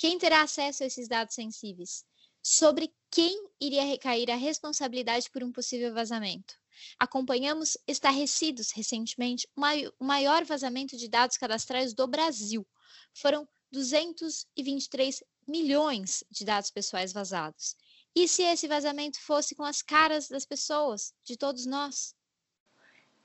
Quem 0.00 0.16
terá 0.16 0.40
acesso 0.40 0.82
a 0.82 0.86
esses 0.86 1.06
dados 1.06 1.34
sensíveis? 1.34 2.06
Sobre 2.42 2.90
quem 3.10 3.46
iria 3.60 3.84
recair 3.84 4.30
a 4.30 4.34
responsabilidade 4.34 5.28
por 5.30 5.44
um 5.44 5.52
possível 5.52 5.92
vazamento? 5.92 6.54
Acompanhamos 6.98 7.76
estarrecidos 7.86 8.70
recentemente 8.72 9.46
o 9.54 10.04
maior 10.06 10.42
vazamento 10.46 10.96
de 10.96 11.06
dados 11.06 11.36
cadastrais 11.36 11.92
do 11.92 12.08
Brasil. 12.08 12.66
Foram 13.12 13.46
223 13.70 15.22
milhões 15.46 16.24
de 16.30 16.46
dados 16.46 16.70
pessoais 16.70 17.12
vazados. 17.12 17.76
E 18.16 18.26
se 18.26 18.42
esse 18.42 18.66
vazamento 18.66 19.20
fosse 19.20 19.54
com 19.54 19.64
as 19.64 19.82
caras 19.82 20.28
das 20.28 20.46
pessoas, 20.46 21.12
de 21.22 21.36
todos 21.36 21.66
nós? 21.66 22.14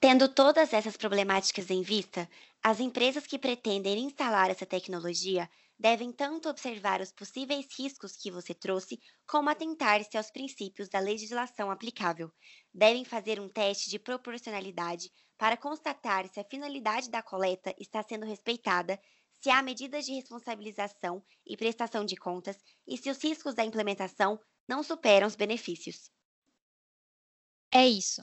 Tendo 0.02 0.28
todas 0.28 0.74
essas 0.74 0.98
problemáticas 0.98 1.70
em 1.70 1.82
vista, 1.82 2.30
as 2.62 2.82
empresas 2.82 3.26
que 3.26 3.40
pretendem 3.40 4.04
instalar 4.04 4.50
essa 4.50 4.66
tecnologia 4.66 5.50
devem 5.78 6.12
tanto 6.12 6.50
observar 6.50 7.02
os 7.02 7.12
possíveis 7.12 7.68
riscos 7.78 8.16
que 8.18 8.32
você 8.32 8.54
trouxe, 8.54 9.00
como 9.28 9.50
atentar-se 9.50 10.18
aos 10.18 10.32
princípios 10.32 10.90
da 10.90 11.00
legislação 11.00 11.72
aplicável. 11.72 12.32
Devem 12.74 13.06
fazer 13.06 13.40
um 13.40 13.50
teste 13.50 13.90
de 13.90 14.00
proporcionalidade 14.00 15.12
para 15.38 15.58
constatar 15.58 16.28
se 16.28 16.40
a 16.40 16.46
finalidade 16.46 17.10
da 17.10 17.22
coleta 17.22 17.74
está 17.80 18.02
sendo 18.04 18.26
respeitada, 18.26 19.00
se 19.42 19.50
há 19.50 19.62
medidas 19.62 20.06
de 20.06 20.14
responsabilização 20.14 21.24
e 21.46 21.58
prestação 21.58 22.06
de 22.06 22.16
contas 22.16 22.58
e 22.88 22.98
se 22.98 23.10
os 23.10 23.24
riscos 23.24 23.54
da 23.54 23.64
implementação 23.66 24.40
não 24.68 24.82
superam 24.82 25.28
os 25.28 25.36
benefícios. 25.36 26.10
É 27.72 27.86
isso. 27.88 28.22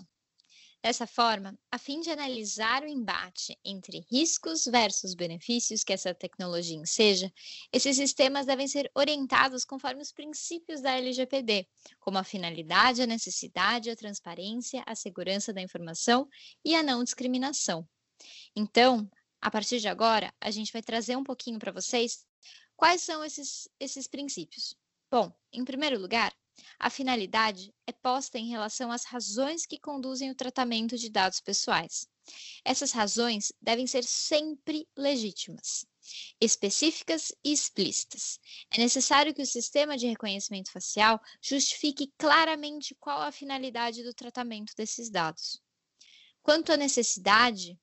Dessa 0.83 1.07
forma, 1.07 1.57
a 1.71 1.79
fim 1.79 2.01
de 2.01 2.11
analisar 2.11 2.83
o 2.83 2.89
embate 2.89 3.57
entre 3.65 4.05
riscos 4.11 4.65
versus 4.65 5.15
benefícios 5.15 5.85
que 5.85 5.93
essa 5.93 6.13
tecnologia 6.13 6.77
enseja, 6.77 7.33
esses 7.73 7.97
sistemas 7.97 8.47
devem 8.47 8.67
ser 8.67 8.91
orientados 8.93 9.65
conforme 9.65 10.03
os 10.03 10.11
princípios 10.11 10.81
da 10.81 10.97
LGPD, 10.97 11.69
como 12.01 12.19
a 12.19 12.25
finalidade, 12.25 13.01
a 13.01 13.07
necessidade, 13.07 13.91
a 13.91 13.97
transparência, 13.97 14.83
a 14.85 14.97
segurança 14.97 15.53
da 15.53 15.63
informação 15.63 16.29
e 16.65 16.75
a 16.75 16.83
não 16.83 17.05
discriminação. 17.05 17.89
Então, 18.57 19.09
a 19.41 19.53
partir 19.53 19.79
de 19.79 19.87
agora, 19.87 20.35
a 20.41 20.51
gente 20.51 20.73
vai 20.73 20.83
trazer 20.83 21.17
um 21.17 21.23
pouquinho 21.23 21.61
para 21.61 21.71
vocês 21.71 22.27
quais 22.75 23.03
são 23.03 23.25
esses, 23.25 23.69
esses 23.79 24.09
princípios. 24.09 24.75
Bom, 25.09 25.33
em 25.53 25.65
primeiro 25.65 26.01
lugar, 26.01 26.35
a 26.79 26.91
finalidade 26.91 27.73
é 27.87 27.93
posta 27.93 28.39
em 28.39 28.49
relação 28.49 28.91
às 28.91 29.05
razões 29.05 29.65
que 29.65 29.79
conduzem 29.79 30.31
o 30.31 30.35
tratamento 30.35 30.99
de 30.99 31.09
dados 31.09 31.41
pessoais. 31.41 32.07
Essas 32.65 32.93
razões 32.93 33.53
devem 33.61 33.87
ser 33.87 34.05
sempre 34.05 34.89
legítimas, 34.97 35.87
específicas 36.41 37.33
e 37.45 37.53
explícitas. 37.53 38.39
É 38.71 38.79
necessário 38.79 39.33
que 39.33 39.43
o 39.43 39.47
sistema 39.47 39.97
de 39.97 40.07
reconhecimento 40.07 40.71
facial 40.71 41.21
justifique 41.41 42.13
claramente 42.19 42.95
qual 42.97 43.23
a 43.23 43.33
finalidade 43.33 44.03
do 44.03 44.13
tratamento 44.13 44.75
desses 44.77 45.09
dados. 45.09 45.61
Quanto 46.43 46.73
à 46.73 46.77
necessidade, 46.77 47.79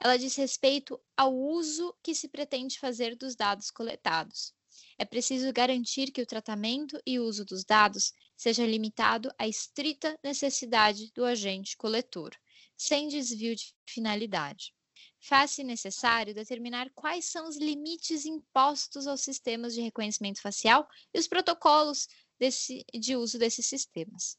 ela 0.00 0.16
diz 0.16 0.34
respeito 0.36 1.00
ao 1.16 1.34
uso 1.34 1.94
que 2.02 2.14
se 2.14 2.28
pretende 2.28 2.78
fazer 2.78 3.14
dos 3.16 3.36
dados 3.36 3.70
coletados 3.70 4.54
é 4.98 5.04
preciso 5.04 5.52
garantir 5.52 6.10
que 6.10 6.22
o 6.22 6.26
tratamento 6.26 7.00
e 7.06 7.18
uso 7.18 7.44
dos 7.44 7.64
dados 7.64 8.12
seja 8.36 8.66
limitado 8.66 9.32
à 9.38 9.46
estrita 9.46 10.18
necessidade 10.22 11.10
do 11.14 11.24
agente 11.24 11.76
coletor, 11.76 12.30
sem 12.76 13.08
desvio 13.08 13.54
de 13.54 13.74
finalidade. 13.86 14.72
Faz-se 15.20 15.64
necessário 15.64 16.34
determinar 16.34 16.90
quais 16.94 17.24
são 17.24 17.48
os 17.48 17.56
limites 17.56 18.24
impostos 18.24 19.06
aos 19.06 19.20
sistemas 19.20 19.74
de 19.74 19.80
reconhecimento 19.80 20.40
facial 20.40 20.88
e 21.12 21.18
os 21.18 21.26
protocolos 21.26 22.06
desse, 22.38 22.84
de 22.94 23.16
uso 23.16 23.38
desses 23.38 23.66
sistemas. 23.66 24.38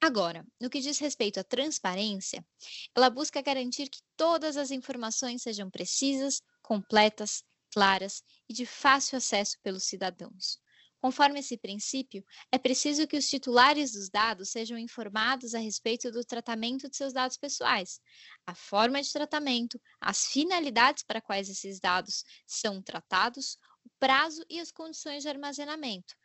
Agora, 0.00 0.46
no 0.60 0.70
que 0.70 0.80
diz 0.80 0.98
respeito 0.98 1.40
à 1.40 1.44
transparência, 1.44 2.46
ela 2.94 3.10
busca 3.10 3.42
garantir 3.42 3.88
que 3.88 4.00
todas 4.16 4.56
as 4.56 4.70
informações 4.70 5.42
sejam 5.42 5.68
precisas, 5.68 6.40
completas, 6.62 7.42
claras 7.72 8.22
e 8.48 8.52
de 8.52 8.66
fácil 8.66 9.18
acesso 9.18 9.56
pelos 9.62 9.84
cidadãos. 9.84 10.58
Conforme 11.00 11.38
esse 11.38 11.56
princípio, 11.56 12.24
é 12.50 12.58
preciso 12.58 13.06
que 13.06 13.16
os 13.16 13.28
titulares 13.28 13.92
dos 13.92 14.10
dados 14.10 14.50
sejam 14.50 14.76
informados 14.76 15.54
a 15.54 15.58
respeito 15.58 16.10
do 16.10 16.24
tratamento 16.24 16.90
de 16.90 16.96
seus 16.96 17.12
dados 17.12 17.36
pessoais, 17.36 18.00
a 18.44 18.54
forma 18.54 19.00
de 19.00 19.12
tratamento, 19.12 19.80
as 20.00 20.26
finalidades 20.26 21.04
para 21.04 21.20
quais 21.20 21.48
esses 21.48 21.78
dados 21.78 22.24
são 22.44 22.82
tratados, 22.82 23.56
o 23.84 23.90
prazo 24.00 24.44
e 24.50 24.58
as 24.58 24.72
condições 24.72 25.22
de 25.22 25.28
armazenamento, 25.28 26.16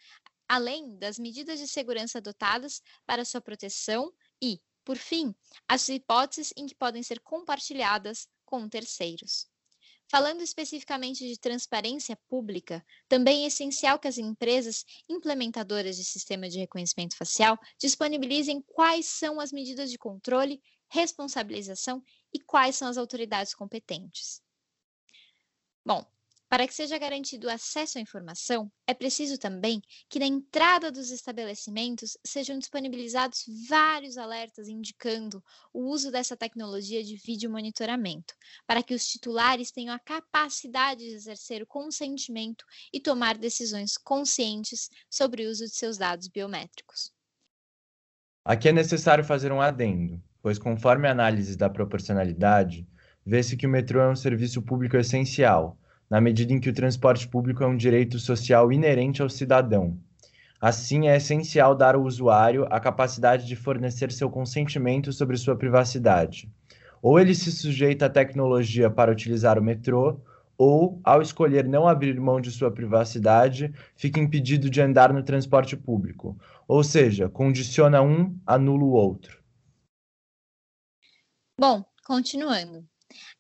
além 0.48 0.98
das 0.98 1.20
medidas 1.20 1.60
de 1.60 1.68
segurança 1.68 2.18
adotadas 2.18 2.82
para 3.06 3.24
sua 3.26 3.42
proteção 3.42 4.12
e, 4.42 4.60
por 4.84 4.98
fim, 4.98 5.36
as 5.68 5.88
hipóteses 5.88 6.52
em 6.58 6.66
que 6.66 6.76
podem 6.76 7.04
ser 7.04 7.20
compartilhadas 7.20 8.28
com 8.44 8.68
terceiros. 8.68 9.53
Falando 10.14 10.44
especificamente 10.44 11.28
de 11.28 11.40
transparência 11.40 12.16
pública, 12.30 12.86
também 13.10 13.46
é 13.46 13.48
essencial 13.48 13.98
que 13.98 14.08
as 14.08 14.20
empresas 14.20 14.86
implementadoras 15.10 15.98
de 15.98 16.04
sistema 16.04 16.48
de 16.48 16.60
reconhecimento 16.60 17.18
facial 17.18 17.58
disponibilizem 17.80 18.62
quais 18.62 19.08
são 19.08 19.40
as 19.40 19.52
medidas 19.52 19.90
de 19.90 19.98
controle, 19.98 20.62
responsabilização 20.88 22.04
e 22.32 22.40
quais 22.40 22.76
são 22.76 22.88
as 22.88 22.96
autoridades 22.96 23.56
competentes. 23.56 24.40
Bom, 25.84 26.06
para 26.54 26.68
que 26.68 26.76
seja 26.76 27.00
garantido 27.00 27.48
o 27.48 27.50
acesso 27.50 27.98
à 27.98 28.02
informação, 28.02 28.72
é 28.86 28.94
preciso 28.94 29.40
também 29.40 29.82
que 30.08 30.20
na 30.20 30.28
entrada 30.28 30.92
dos 30.92 31.10
estabelecimentos 31.10 32.16
sejam 32.24 32.60
disponibilizados 32.60 33.44
vários 33.68 34.20
alertas 34.20 34.68
indicando 34.68 35.44
o 35.74 35.90
uso 35.90 36.12
dessa 36.12 36.38
tecnologia 36.38 37.04
de 37.04 37.16
vídeo 37.16 37.50
monitoramento, 37.50 38.36
para 38.68 38.84
que 38.84 38.94
os 38.94 39.04
titulares 39.04 39.72
tenham 39.72 39.96
a 39.96 40.00
capacidade 40.00 41.00
de 41.00 41.16
exercer 41.16 41.64
o 41.64 41.66
consentimento 41.66 42.64
e 42.94 43.00
tomar 43.00 43.36
decisões 43.36 43.98
conscientes 43.98 44.92
sobre 45.10 45.48
o 45.48 45.50
uso 45.50 45.66
de 45.66 45.74
seus 45.74 45.98
dados 45.98 46.28
biométricos. 46.28 47.12
Aqui 48.46 48.70
é 48.70 48.72
necessário 48.72 49.24
fazer 49.24 49.52
um 49.52 49.60
adendo, 49.60 50.22
pois 50.40 50.60
conforme 50.60 51.08
a 51.08 51.12
análise 51.14 51.58
da 51.58 51.68
proporcionalidade, 51.68 52.88
vê-se 53.26 53.58
que 53.58 53.66
o 53.66 53.70
metrô 53.72 54.02
é 54.02 54.12
um 54.12 54.16
serviço 54.16 54.62
público 54.62 54.96
essencial 54.96 55.80
na 56.10 56.22
medida 56.22 56.54
em 56.54 56.60
que 56.60 56.70
o 56.70 56.74
transporte 56.74 57.28
público 57.28 57.64
é 57.64 57.68
um 57.68 57.78
direito 57.78 58.20
social 58.20 58.72
inerente 58.72 59.22
ao 59.22 59.30
cidadão. 59.30 59.98
Assim, 60.60 61.08
é 61.08 61.18
essencial 61.18 61.76
dar 61.76 61.96
ao 61.96 62.04
usuário 62.04 62.66
a 62.70 62.80
capacidade 62.80 63.46
de 63.46 63.56
fornecer 63.56 64.12
seu 64.12 64.30
consentimento 64.30 65.12
sobre 65.12 65.36
sua 65.36 65.56
privacidade. 65.56 66.50
Ou 67.02 67.20
ele 67.20 67.36
se 67.36 67.52
sujeita 67.52 68.06
à 68.06 68.10
tecnologia 68.10 68.90
para 68.90 69.12
utilizar 69.12 69.60
o 69.60 69.64
metrô, 69.64 70.22
ou, 70.58 71.02
ao 71.04 71.22
escolher 71.22 71.68
não 71.68 71.88
abrir 71.88 72.18
mão 72.20 72.40
de 72.40 72.52
sua 72.52 72.72
privacidade, 72.72 73.74
fica 73.96 74.20
impedido 74.20 74.70
de 74.70 74.82
andar 74.82 75.12
no 75.12 75.24
transporte 75.24 75.76
público. 75.76 76.38
Ou 76.68 76.84
seja, 76.84 77.28
condiciona 77.28 78.02
um, 78.02 78.40
anula 78.46 78.84
o 78.84 78.92
outro. 78.92 79.44
Bom, 81.60 81.84
continuando. 82.06 82.88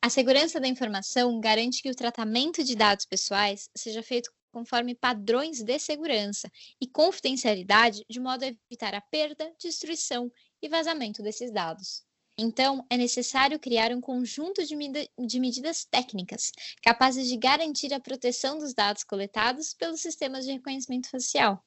A 0.01 0.09
segurança 0.09 0.59
da 0.59 0.67
informação 0.67 1.39
garante 1.39 1.81
que 1.81 1.89
o 1.89 1.95
tratamento 1.95 2.63
de 2.63 2.75
dados 2.75 3.05
pessoais 3.05 3.69
seja 3.75 4.03
feito 4.03 4.31
conforme 4.51 4.93
padrões 4.93 5.63
de 5.63 5.79
segurança 5.79 6.49
e 6.79 6.87
confidencialidade, 6.87 8.03
de 8.07 8.19
modo 8.19 8.43
a 8.43 8.47
evitar 8.47 8.93
a 8.93 9.01
perda, 9.01 9.51
destruição 9.59 10.31
e 10.61 10.69
vazamento 10.69 11.23
desses 11.23 11.51
dados. 11.51 12.03
Então, 12.37 12.85
é 12.89 12.97
necessário 12.97 13.59
criar 13.59 13.91
um 13.91 14.01
conjunto 14.01 14.65
de, 14.65 14.75
med 14.75 15.07
de, 15.19 15.39
medidas 15.39 15.85
técnicas 15.85 16.51
capazes 16.81 17.27
de 17.27 17.37
garantir 17.37 17.93
a 17.93 17.99
proteção 17.99 18.57
dos 18.57 18.73
dados 18.73 19.03
coletados 19.03 19.73
pelos 19.73 20.01
sistemas 20.01 20.45
de 20.45 20.51
reconhecimento 20.51 21.09
facial. 21.09 21.63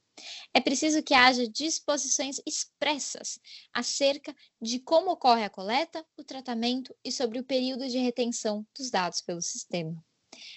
É 0.54 0.60
preciso 0.60 1.02
que 1.02 1.14
haja 1.14 1.48
disposições 1.48 2.40
expressas 2.46 3.38
acerca 3.72 4.34
de 4.60 4.80
como 4.80 5.10
ocorre 5.10 5.44
a 5.44 5.50
coleta, 5.50 6.04
o 6.16 6.24
tratamento 6.24 6.94
e 7.04 7.12
sobre 7.12 7.38
o 7.38 7.44
período 7.44 7.86
de 7.88 7.98
retenção 7.98 8.66
dos 8.76 8.90
dados 8.90 9.20
pelo 9.20 9.42
sistema. 9.42 10.02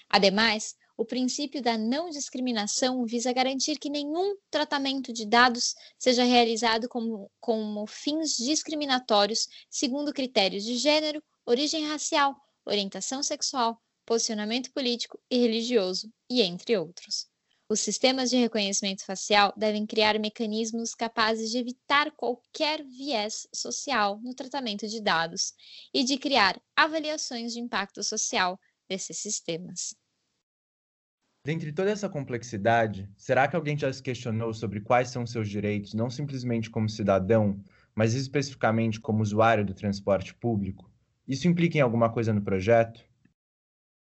Ademais, 0.09 0.75
o 0.97 1.05
princípio 1.05 1.61
da 1.61 1.77
não 1.77 2.09
discriminação 2.09 3.05
visa 3.05 3.31
garantir 3.31 3.77
que 3.77 3.89
nenhum 3.89 4.35
tratamento 4.51 5.13
de 5.13 5.25
dados 5.25 5.73
seja 5.97 6.25
realizado 6.25 6.89
como, 6.89 7.31
como 7.39 7.87
fins 7.87 8.35
discriminatórios 8.35 9.47
segundo 9.69 10.13
critérios 10.13 10.65
de 10.65 10.75
gênero, 10.75 11.23
origem 11.45 11.87
racial, 11.87 12.35
orientação 12.65 13.23
sexual, 13.23 13.81
posicionamento 14.05 14.73
político 14.73 15.17
e 15.29 15.37
religioso, 15.37 16.11
e 16.29 16.41
entre 16.41 16.77
outros. 16.77 17.28
Os 17.71 17.81
sistemas 17.81 18.31
de 18.31 18.35
reconhecimento 18.35 19.05
facial 19.05 19.53
devem 19.55 19.85
criar 19.85 20.17
mecanismos 20.17 20.95
capazes 20.95 21.51
de 21.51 21.59
evitar 21.59 22.09
qualquer 22.13 22.83
viés 22.83 23.47
social 23.53 24.19
no 24.23 24.33
tratamento 24.33 24.87
de 24.87 24.99
dados 24.99 25.53
e 25.93 26.03
de 26.03 26.17
criar 26.17 26.59
avaliações 26.75 27.53
de 27.53 27.59
impacto 27.59 28.03
social 28.03 28.59
desses 28.89 29.19
sistemas. 29.19 29.93
Dentre 31.45 31.71
toda 31.71 31.91
essa 31.91 32.09
complexidade, 32.09 33.07
será 33.15 33.47
que 33.47 33.55
alguém 33.55 33.77
já 33.77 33.93
se 33.93 34.01
questionou 34.01 34.51
sobre 34.51 34.81
quais 34.81 35.09
são 35.09 35.27
seus 35.27 35.47
direitos, 35.47 35.93
não 35.93 36.09
simplesmente 36.09 36.71
como 36.71 36.89
cidadão, 36.89 37.63
mas 37.93 38.15
especificamente 38.15 38.99
como 38.99 39.21
usuário 39.21 39.63
do 39.63 39.75
transporte 39.75 40.33
público? 40.33 40.91
Isso 41.27 41.47
implica 41.47 41.77
em 41.77 41.81
alguma 41.81 42.11
coisa 42.11 42.33
no 42.33 42.41
projeto? 42.41 43.07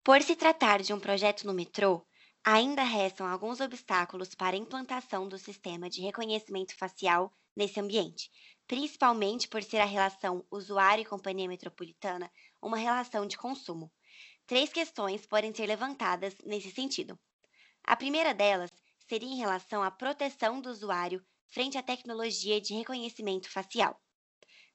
Por 0.03 0.21
se 0.21 0.35
tratar 0.35 0.83
de 0.83 0.93
um 0.93 0.99
projeto 0.99 1.45
no 1.45 1.53
metrô, 1.53 2.05
Ainda 2.51 2.81
restam 2.81 3.27
alguns 3.27 3.59
obstáculos 3.59 4.33
para 4.33 4.55
a 4.55 4.59
implantação 4.59 5.29
do 5.29 5.37
sistema 5.37 5.87
de 5.87 6.01
reconhecimento 6.01 6.75
facial 6.75 7.31
nesse 7.55 7.79
ambiente, 7.79 8.31
principalmente 8.65 9.47
por 9.47 9.61
ser 9.61 9.77
a 9.77 9.85
relação 9.85 10.43
usuário 10.49 11.03
e 11.03 11.05
companhia 11.05 11.47
metropolitana 11.47 12.31
uma 12.59 12.75
relação 12.75 13.27
de 13.27 13.37
consumo. 13.37 13.91
Três 14.47 14.73
questões 14.73 15.27
podem 15.27 15.53
ser 15.53 15.67
levantadas 15.67 16.35
nesse 16.43 16.71
sentido. 16.71 17.19
A 17.83 17.95
primeira 17.95 18.33
delas 18.33 18.71
seria 19.07 19.29
em 19.29 19.37
relação 19.37 19.83
à 19.83 19.91
proteção 19.91 20.59
do 20.59 20.71
usuário 20.71 21.23
frente 21.49 21.77
à 21.77 21.83
tecnologia 21.83 22.59
de 22.59 22.73
reconhecimento 22.73 23.47
facial. 23.47 24.01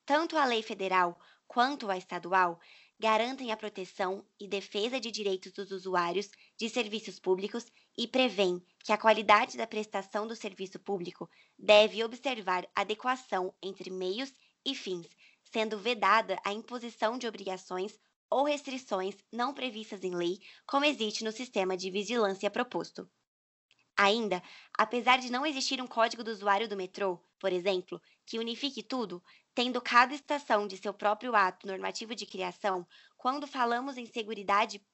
Tanto 0.06 0.38
a 0.38 0.44
lei 0.44 0.62
federal 0.62 1.18
quanto 1.48 1.90
a 1.90 1.98
estadual 1.98 2.60
garantem 2.98 3.50
a 3.50 3.56
proteção 3.56 4.24
e 4.40 4.46
defesa 4.46 5.00
de 5.00 5.10
direitos 5.10 5.52
dos 5.52 5.70
usuários 5.70 6.30
de 6.56 6.68
serviços 6.68 7.18
públicos 7.18 7.66
e 7.96 8.06
prevêem 8.06 8.64
que 8.82 8.92
a 8.92 8.98
qualidade 8.98 9.56
da 9.56 9.66
prestação 9.66 10.26
do 10.26 10.36
serviço 10.36 10.78
público 10.78 11.28
deve 11.58 12.02
observar 12.04 12.66
adequação 12.74 13.54
entre 13.62 13.90
meios 13.90 14.32
e 14.64 14.74
fins, 14.74 15.08
sendo 15.44 15.78
vedada 15.78 16.38
a 16.44 16.52
imposição 16.52 17.18
de 17.18 17.26
obrigações 17.26 17.98
ou 18.30 18.44
restrições 18.44 19.16
não 19.32 19.54
previstas 19.54 20.02
em 20.02 20.14
lei, 20.14 20.40
como 20.66 20.84
existe 20.84 21.22
no 21.22 21.30
sistema 21.30 21.76
de 21.76 21.90
vigilância 21.90 22.50
proposto. 22.50 23.08
Ainda, 23.96 24.42
apesar 24.76 25.18
de 25.18 25.30
não 25.30 25.46
existir 25.46 25.80
um 25.80 25.86
código 25.86 26.24
do 26.24 26.32
usuário 26.32 26.68
do 26.68 26.76
metrô, 26.76 27.20
por 27.38 27.52
exemplo, 27.52 28.02
que 28.26 28.40
unifique 28.40 28.82
tudo, 28.82 29.22
tendo 29.54 29.80
cada 29.80 30.14
estação 30.14 30.66
de 30.66 30.76
seu 30.76 30.92
próprio 30.92 31.34
ato 31.34 31.66
normativo 31.66 32.14
de 32.14 32.26
criação, 32.26 32.86
quando 33.16 33.46
falamos 33.46 33.96
em 33.96 34.06
seguridade, 34.06 34.84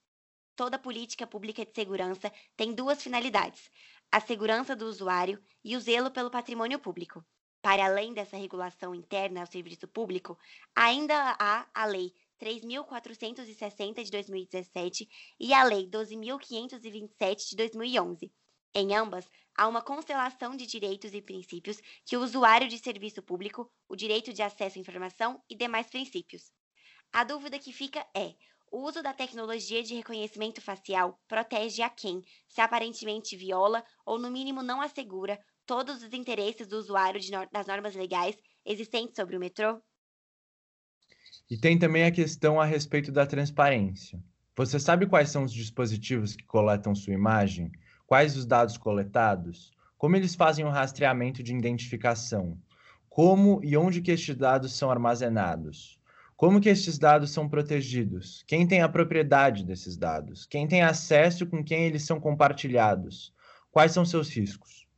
toda 0.55 0.79
política 0.79 1.27
pública 1.27 1.65
de 1.65 1.73
segurança 1.75 2.31
tem 2.57 2.75
duas 2.75 3.03
finalidades: 3.03 3.71
a 4.13 4.21
segurança 4.21 4.77
do 4.77 4.87
usuário 4.87 5.43
e 5.65 5.77
o 5.77 5.81
zelo 5.81 6.11
pelo 6.11 6.31
patrimônio 6.31 6.79
público. 6.79 7.25
Para 7.63 7.85
além 7.85 8.15
dessa 8.15 8.37
regulação 8.37 8.95
interna 8.95 9.41
ao 9.41 9.47
serviço 9.47 9.87
público, 9.87 10.39
ainda 10.75 11.37
há 11.39 11.67
a 11.75 11.85
Lei 11.85 12.15
3.460 12.41 14.03
de 14.03 14.11
2017 14.11 15.09
e 15.39 15.53
a 15.53 15.63
Lei 15.63 15.87
12.527 15.87 17.51
de 17.51 17.57
2011. 17.57 18.33
Em 18.75 18.95
ambas, 18.95 19.29
há 19.57 19.69
uma 19.69 19.83
constelação 19.83 20.57
de 20.57 20.67
direitos 20.67 21.13
e 21.13 21.23
princípios 21.23 21.81
que 22.05 22.17
o 22.17 22.23
usuário 22.23 22.69
de 22.69 22.79
serviço 22.79 23.23
público, 23.23 23.71
o 23.89 23.97
direito 23.97 24.33
de 24.33 24.43
acesso 24.43 24.79
à 24.79 24.81
informação 24.81 25.43
e 25.49 25.57
demais 25.57 25.89
princípios. 25.89 26.53
A 27.13 27.25
dúvida 27.25 27.59
que 27.59 27.73
fica 27.73 28.07
é: 28.17 28.35
o 28.71 28.79
uso 28.83 29.03
da 29.03 29.13
tecnologia 29.13 29.83
de 29.83 29.95
reconhecimento 29.95 30.61
facial 30.61 31.21
protege 31.29 31.83
a 31.83 31.91
quem, 31.91 32.23
se 32.49 32.61
aparentemente 32.61 33.37
viola 33.37 33.85
ou, 34.07 34.19
no 34.19 34.31
mínimo, 34.31 34.63
não 34.63 34.81
assegura 34.81 35.39
todos 35.67 36.03
os 36.03 36.13
interesses 36.13 36.69
do 36.69 36.77
usuário 36.77 37.21
no 37.21 37.49
das 37.53 37.67
normas 37.67 37.95
legais 37.95 38.37
existentes 38.65 39.17
sobre 39.17 39.37
o 39.37 39.41
metrô? 39.41 39.83
E 41.51 41.59
tem 41.59 41.79
também 41.79 42.05
a 42.05 42.11
questão 42.11 42.59
a 42.59 42.65
respeito 42.65 43.13
da 43.13 43.27
transparência. 43.27 44.23
Você 44.57 44.81
sabe 44.81 45.07
quais 45.07 45.29
são 45.31 45.45
os 45.45 45.53
dispositivos 45.53 46.35
que 46.35 46.45
coletam 46.45 46.95
sua 46.95 47.13
imagem? 47.13 47.71
Quais 48.11 48.37
os 48.37 48.45
dados 48.45 48.77
coletados? 48.77 49.71
Como 49.97 50.17
eles 50.17 50.35
fazem 50.35 50.65
o 50.65 50.69
rastreamento 50.69 51.45
de 51.45 51.55
identificação? 51.55 52.59
Como 53.09 53.61
e 53.63 53.77
onde 53.77 54.03
que 54.03 54.11
estes 54.11 54.35
dados 54.35 54.73
são 54.73 54.91
armazenados? 54.91 55.97
Como 56.37 56.61
que 56.61 56.69
estes 56.69 56.99
dados 56.99 57.31
são 57.31 57.49
protegidos? 57.49 58.43
Quem 58.49 58.67
tem 58.67 58.83
a 58.83 58.89
propriedade 58.89 59.65
desses 59.65 59.97
dados? 59.97 60.45
Quem 60.45 60.67
tem 60.67 60.83
acesso 60.83 61.47
com 61.47 61.63
quem 61.63 61.85
eles 61.85 62.03
são 62.03 62.19
compartilhados? 62.19 63.33
Quais 63.71 63.93
são 63.93 64.05
seus 64.05 64.29
riscos? 64.29 64.89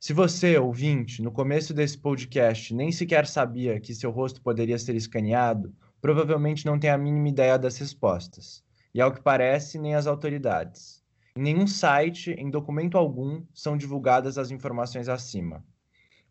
Se 0.00 0.14
você, 0.14 0.56
ouvinte, 0.56 1.20
no 1.20 1.30
começo 1.30 1.74
desse 1.74 1.98
podcast 1.98 2.74
nem 2.74 2.90
sequer 2.90 3.26
sabia 3.26 3.78
que 3.78 3.94
seu 3.94 4.10
rosto 4.10 4.40
poderia 4.40 4.78
ser 4.78 4.94
escaneado, 4.94 5.74
provavelmente 6.00 6.64
não 6.64 6.78
tem 6.78 6.88
a 6.88 6.96
mínima 6.96 7.28
ideia 7.28 7.58
das 7.58 7.76
respostas. 7.76 8.64
E 8.94 9.00
ao 9.02 9.12
que 9.12 9.20
parece, 9.20 9.78
nem 9.78 9.94
as 9.94 10.06
autoridades. 10.06 11.04
Em 11.36 11.42
nenhum 11.42 11.66
site, 11.66 12.30
em 12.30 12.48
documento 12.48 12.96
algum, 12.96 13.44
são 13.52 13.76
divulgadas 13.76 14.38
as 14.38 14.50
informações 14.50 15.06
acima. 15.06 15.62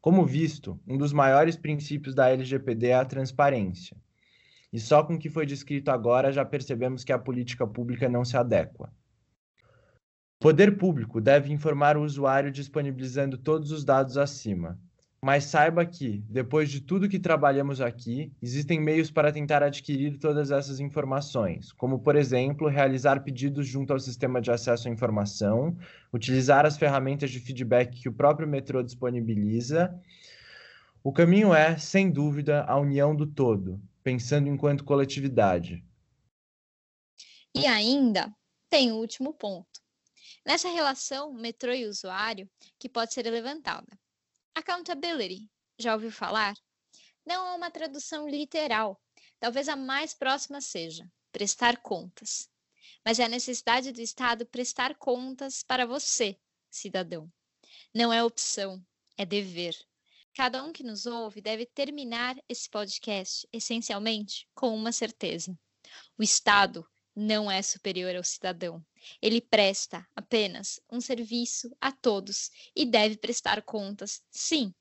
Como 0.02 0.26
visto, 0.26 0.80
um 0.88 0.98
dos 0.98 1.14
maiores 1.14 1.56
princípios 1.56 2.16
da 2.16 2.32
LGPD 2.32 2.88
é 2.88 2.96
a 2.96 3.06
transparência. 3.06 3.96
E 4.74 4.80
só 4.80 5.04
com 5.04 5.14
o 5.14 5.20
que 5.20 5.30
foi 5.30 5.46
descrito 5.46 5.92
agora 5.92 6.32
já 6.32 6.44
percebemos 6.44 7.04
que 7.04 7.14
a 7.14 7.20
política 7.20 7.68
pública 7.68 8.10
não 8.10 8.26
se 8.26 8.36
adequa. 8.36 8.92
O 10.40 10.40
poder 10.40 10.76
público 10.76 11.22
deve 11.22 11.54
informar 11.54 11.98
o 11.98 12.04
usuário 12.04 12.52
disponibilizando 12.52 13.38
todos 13.38 13.72
os 13.72 13.86
dados 13.86 14.18
acima, 14.18 14.80
mas 15.26 15.46
saiba 15.46 15.84
que, 15.84 16.24
depois 16.30 16.70
de 16.70 16.80
tudo 16.80 17.10
que 17.10 17.18
trabalhamos 17.18 17.82
aqui, 17.82 18.32
existem 18.44 18.80
meios 18.80 19.10
para 19.10 19.32
tentar 19.32 19.64
adquirir 19.64 20.20
todas 20.20 20.52
essas 20.52 20.80
informações, 20.80 21.72
como, 21.72 21.98
por 21.98 22.16
exemplo, 22.16 22.68
realizar 22.68 23.24
pedidos 23.24 23.68
junto 23.68 23.92
ao 23.92 24.00
sistema 24.00 24.40
de 24.40 24.52
acesso 24.52 24.88
à 24.88 24.92
informação, 24.92 25.76
utilizar 26.14 26.64
as 26.64 26.78
ferramentas 26.78 27.32
de 27.32 27.40
feedback 27.40 28.00
que 28.00 28.08
o 28.08 28.14
próprio 28.14 28.48
metrô 28.48 28.84
disponibiliza. 28.84 30.00
O 31.04 31.12
caminho 31.12 31.56
é, 31.56 31.76
sem 31.76 32.12
dúvida, 32.12 32.64
a 32.66 32.78
união 32.78 33.16
do 33.16 33.26
todo, 33.26 33.82
pensando 34.04 34.48
enquanto 34.48 34.84
coletividade. 34.84 35.84
E 37.56 37.66
ainda 37.66 38.32
tem 38.70 38.92
o 38.92 38.98
último 38.98 39.34
ponto. 39.34 39.82
Nessa 40.46 40.70
relação 40.70 41.34
metrô 41.34 41.74
e 41.74 41.88
usuário, 41.88 42.48
que 42.78 42.88
pode 42.88 43.12
ser 43.12 43.24
levantada. 43.24 43.88
Accountability, 44.56 45.52
já 45.78 45.94
ouviu 45.94 46.10
falar? 46.10 46.56
Não 47.26 47.46
é 47.48 47.54
uma 47.56 47.70
tradução 47.70 48.30
literal, 48.30 48.98
talvez 49.38 49.68
a 49.68 49.76
mais 49.76 50.14
próxima 50.14 50.62
seja 50.62 51.06
prestar 51.30 51.82
contas. 51.82 52.50
Mas 53.04 53.20
é 53.20 53.26
a 53.26 53.30
necessidade 53.30 53.92
do 53.92 54.00
Estado 54.00 54.46
prestar 54.46 54.96
contas 54.96 55.62
para 55.62 55.86
você, 55.86 56.40
cidadão. 56.72 57.30
Não 57.94 58.14
é 58.14 58.24
opção, 58.24 58.82
é 59.18 59.26
dever. 59.26 59.76
Cada 60.34 60.64
um 60.64 60.72
que 60.72 60.84
nos 60.84 61.06
ouve 61.06 61.42
deve 61.42 61.66
terminar 61.66 62.38
esse 62.48 62.70
podcast, 62.70 63.46
essencialmente, 63.52 64.48
com 64.56 64.74
uma 64.74 64.94
certeza: 64.94 65.58
o 66.18 66.24
Estado 66.24 66.88
não 67.16 67.50
é 67.50 67.62
superior 67.62 68.16
ao 68.16 68.24
cidadão. 68.24 68.86
Ele 69.22 69.40
presta 69.40 70.06
apenas 70.16 70.80
um 70.92 71.00
serviço 71.00 71.76
a 71.80 71.92
todos 71.92 72.52
e 72.76 72.86
deve 72.86 73.18
prestar 73.18 73.62
contas, 73.62 74.22
sim. 74.30 74.74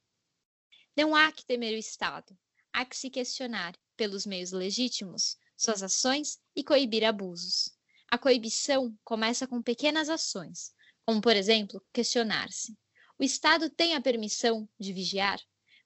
Não 0.97 1.15
há 1.15 1.31
que 1.31 1.45
temer 1.45 1.75
o 1.75 1.79
Estado, 1.79 2.37
há 2.73 2.85
que 2.85 2.97
se 2.97 3.09
questionar, 3.11 3.77
pelos 3.97 4.27
meios 4.27 4.51
legítimos, 4.51 5.37
suas 5.57 5.83
ações 5.83 6.41
e 6.57 6.65
coibir 6.65 7.05
abusos. 7.05 7.71
A 8.11 8.19
coibição 8.19 8.97
começa 9.05 9.47
com 9.47 9.63
pequenas 9.63 10.09
ações, 10.09 10.73
como, 11.07 11.21
por 11.21 11.37
exemplo, 11.37 11.85
questionar-se: 11.93 12.77
o 13.19 13.23
Estado 13.23 13.71
tem 13.71 13.95
a 13.95 14.01
permissão 14.01 14.69
de 14.79 14.93
vigiar? 14.93 15.41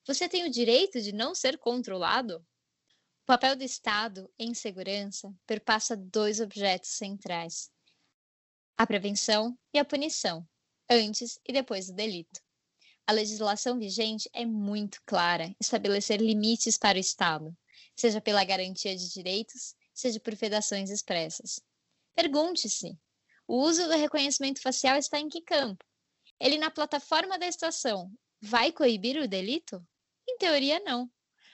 Você 0.07 0.29
tem 0.29 0.47
o 0.47 0.51
direito 0.51 1.01
de 1.03 1.13
não 1.13 1.35
ser 1.35 1.59
controlado? 1.59 2.45
O 3.29 3.37
papel 3.37 3.57
do 3.57 3.63
Estado 3.63 4.33
em 4.39 4.55
segurança 4.55 5.31
perpassa 5.47 5.95
dois 5.95 6.41
objetos 6.41 6.89
centrais: 6.89 7.71
a 8.75 8.87
prevenção 8.87 9.55
e 9.71 9.79
a 9.79 9.85
punição, 9.85 10.49
antes 10.89 11.39
e 11.47 11.53
depois 11.53 11.89
do 11.89 11.93
delito. 11.93 12.41
A 13.07 13.13
legislação 13.13 13.79
vigente 13.79 14.31
é 14.33 14.47
muito 14.47 15.03
clara, 15.05 15.55
estabelecer 15.61 16.23
limites 16.23 16.79
para 16.79 16.97
o 16.97 17.01
Estado, 17.01 17.55
seja 17.95 18.19
pela 18.19 18.43
garantia 18.45 18.97
de 18.97 19.13
direitos, 19.13 19.77
seja 19.93 20.19
por 20.19 20.35
vedações 20.35 20.89
expressas. 20.89 21.61
Pergunte-se: 22.15 22.99
o 23.47 23.57
uso 23.57 23.87
do 23.89 23.99
reconhecimento 23.99 24.63
facial 24.63 24.97
está 24.97 25.21
em 25.21 25.29
que 25.29 25.43
campo? 25.43 25.85
Ele 26.41 26.57
na 26.57 26.71
plataforma 26.71 27.39
da 27.39 27.47
estação 27.47 28.11
vai 28.41 28.73
coibir 28.73 29.21
o 29.21 29.29
delito? 29.29 29.87
Em 30.27 30.39
teoria, 30.39 30.81
não. 30.81 31.11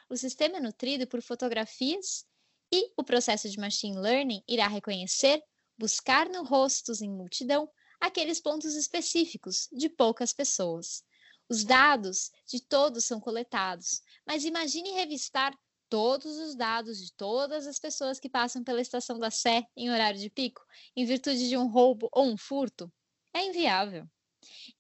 O 0.09 0.17
sistema 0.17 0.59
é 0.59 0.61
nutrido 0.61 1.07
por 1.07 1.23
fotografias 1.23 2.25
e 2.73 2.93
o 2.97 3.05
processo 3.05 3.49
de 3.49 3.59
machine 3.59 3.99
learning 3.99 4.43
irá 4.49 4.67
reconhecer, 4.67 5.43
buscar 5.79 6.29
no 6.29 6.45
rostos 6.45 7.01
em 7.01 7.11
multidão 7.11 7.69
aqueles 8.01 8.40
pontos 8.40 8.75
específicos 8.75 9.69
de 9.73 9.88
poucas 9.88 10.33
pessoas. 10.33 11.03
Os 11.49 11.64
dados 11.64 12.31
de 12.47 12.61
todos 12.61 13.05
são 13.05 13.21
coletados, 13.21 14.03
mas 14.27 14.45
imagine 14.45 14.90
revistar 14.93 15.57
todos 15.88 16.38
os 16.38 16.55
dados 16.55 16.99
de 16.99 17.12
todas 17.12 17.67
as 17.67 17.79
pessoas 17.79 18.19
que 18.19 18.29
passam 18.29 18.64
pela 18.64 18.81
estação 18.81 19.19
da 19.19 19.31
Sé 19.31 19.64
em 19.77 19.90
horário 19.90 20.19
de 20.19 20.31
pico, 20.31 20.62
em 20.97 21.05
virtude 21.05 21.49
de 21.49 21.57
um 21.57 21.69
roubo 21.69 22.09
ou 22.12 22.27
um 22.27 22.37
furto. 22.37 22.93
É 23.33 23.45
inviável. 23.45 24.09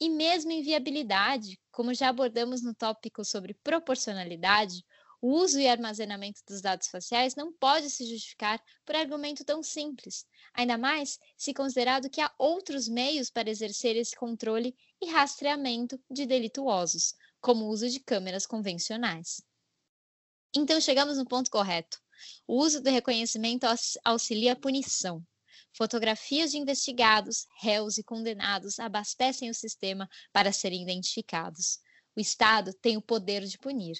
E 0.00 0.10
mesmo 0.10 0.50
em 0.50 0.62
viabilidade, 0.62 1.58
como 1.70 1.94
já 1.94 2.08
abordamos 2.08 2.62
no 2.62 2.74
tópico 2.74 3.24
sobre 3.24 3.54
proporcionalidade, 3.54 4.84
o 5.24 5.40
uso 5.40 5.58
e 5.58 5.66
armazenamento 5.66 6.42
dos 6.46 6.60
dados 6.60 6.88
faciais 6.88 7.34
não 7.34 7.50
pode 7.50 7.88
se 7.88 8.04
justificar 8.04 8.62
por 8.84 8.94
argumento 8.94 9.42
tão 9.42 9.62
simples, 9.62 10.26
ainda 10.52 10.76
mais 10.76 11.18
se 11.34 11.54
considerado 11.54 12.10
que 12.10 12.20
há 12.20 12.30
outros 12.38 12.86
meios 12.86 13.30
para 13.30 13.48
exercer 13.48 13.96
esse 13.96 14.14
controle 14.14 14.76
e 15.00 15.10
rastreamento 15.10 15.98
de 16.10 16.26
delituosos, 16.26 17.14
como 17.40 17.64
o 17.64 17.68
uso 17.70 17.88
de 17.88 18.00
câmeras 18.00 18.44
convencionais. 18.44 19.40
Então 20.54 20.78
chegamos 20.78 21.16
no 21.16 21.24
ponto 21.24 21.50
correto. 21.50 21.98
O 22.46 22.62
uso 22.62 22.82
do 22.82 22.90
reconhecimento 22.90 23.64
auxilia 24.04 24.52
a 24.52 24.56
punição. 24.56 25.26
Fotografias 25.72 26.50
de 26.50 26.58
investigados, 26.58 27.46
réus 27.62 27.96
e 27.96 28.04
condenados 28.04 28.78
abastecem 28.78 29.48
o 29.48 29.54
sistema 29.54 30.06
para 30.34 30.52
serem 30.52 30.82
identificados. 30.82 31.78
O 32.14 32.20
Estado 32.20 32.74
tem 32.74 32.98
o 32.98 33.02
poder 33.02 33.42
de 33.46 33.56
punir, 33.56 33.96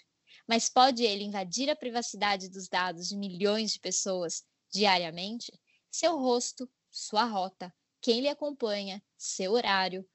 mas 0.47 0.69
pode 0.69 1.03
ele 1.05 1.25
invadir 1.25 1.71
a 1.71 1.77
privacidade 1.77 2.49
dos 2.49 2.69
dados 2.69 3.09
de 3.09 3.17
milhões 3.17 3.73
de 3.73 3.81
pessoas 3.81 4.45
diariamente? 4.73 5.53
Seu 5.91 6.19
rosto, 6.19 6.69
sua 6.91 7.25
rota, 7.25 7.73
quem 8.01 8.21
lhe 8.21 8.29
acompanha, 8.29 9.03
seu 9.17 9.53
horário, 9.53 10.07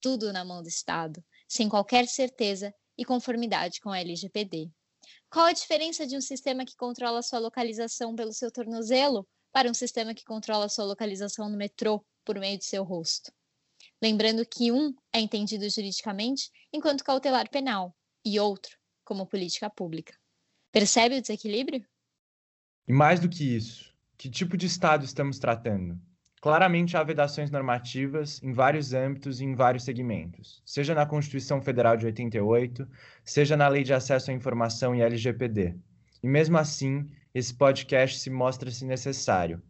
tudo 0.00 0.32
na 0.32 0.44
mão 0.44 0.62
do 0.62 0.68
Estado, 0.68 1.24
sem 1.48 1.68
qualquer 1.68 2.08
certeza 2.08 2.74
e 2.98 3.04
conformidade 3.04 3.80
com 3.80 3.90
a 3.90 4.00
LGPD. 4.00 4.70
Qual 5.30 5.46
a 5.46 5.52
diferença 5.52 6.06
de 6.06 6.16
um 6.16 6.20
sistema 6.20 6.64
que 6.64 6.76
controla 6.76 7.22
sua 7.22 7.38
localização 7.38 8.14
pelo 8.14 8.32
seu 8.32 8.50
tornozelo 8.50 9.26
para 9.52 9.70
um 9.70 9.74
sistema 9.74 10.14
que 10.14 10.24
controla 10.24 10.68
sua 10.68 10.84
localização 10.84 11.48
no 11.48 11.56
metrô 11.56 12.04
por 12.24 12.38
meio 12.38 12.58
de 12.58 12.64
seu 12.64 12.82
rosto? 12.82 13.32
Lembrando 14.02 14.44
que 14.44 14.72
um 14.72 14.94
é 15.12 15.20
entendido 15.20 15.68
juridicamente 15.68 16.50
enquanto 16.72 17.04
cautelar 17.04 17.48
penal 17.50 17.94
e 18.24 18.38
outro 18.40 18.76
como 19.06 19.26
política 19.26 19.70
pública. 19.70 20.12
Percebe 20.70 21.16
o 21.16 21.20
desequilíbrio? 21.22 21.82
E 22.86 22.92
mais 22.92 23.20
do 23.20 23.28
que 23.28 23.56
isso, 23.56 23.94
que 24.18 24.28
tipo 24.28 24.56
de 24.56 24.66
Estado 24.66 25.04
estamos 25.04 25.38
tratando? 25.38 25.98
Claramente 26.42 26.96
há 26.96 27.02
vedações 27.02 27.50
normativas 27.50 28.42
em 28.42 28.52
vários 28.52 28.92
âmbitos 28.92 29.40
e 29.40 29.44
em 29.44 29.54
vários 29.54 29.84
segmentos, 29.84 30.60
seja 30.66 30.94
na 30.94 31.06
Constituição 31.06 31.62
Federal 31.62 31.96
de 31.96 32.04
88, 32.06 32.86
seja 33.24 33.56
na 33.56 33.68
Lei 33.68 33.82
de 33.82 33.94
Acesso 33.94 34.30
à 34.30 34.34
Informação 34.34 34.94
e 34.94 35.00
LGPD. 35.00 35.74
E 36.22 36.28
mesmo 36.28 36.58
assim, 36.58 37.08
esse 37.32 37.54
podcast 37.54 38.18
se 38.18 38.28
mostra-se 38.28 38.84
necessário. 38.84 39.62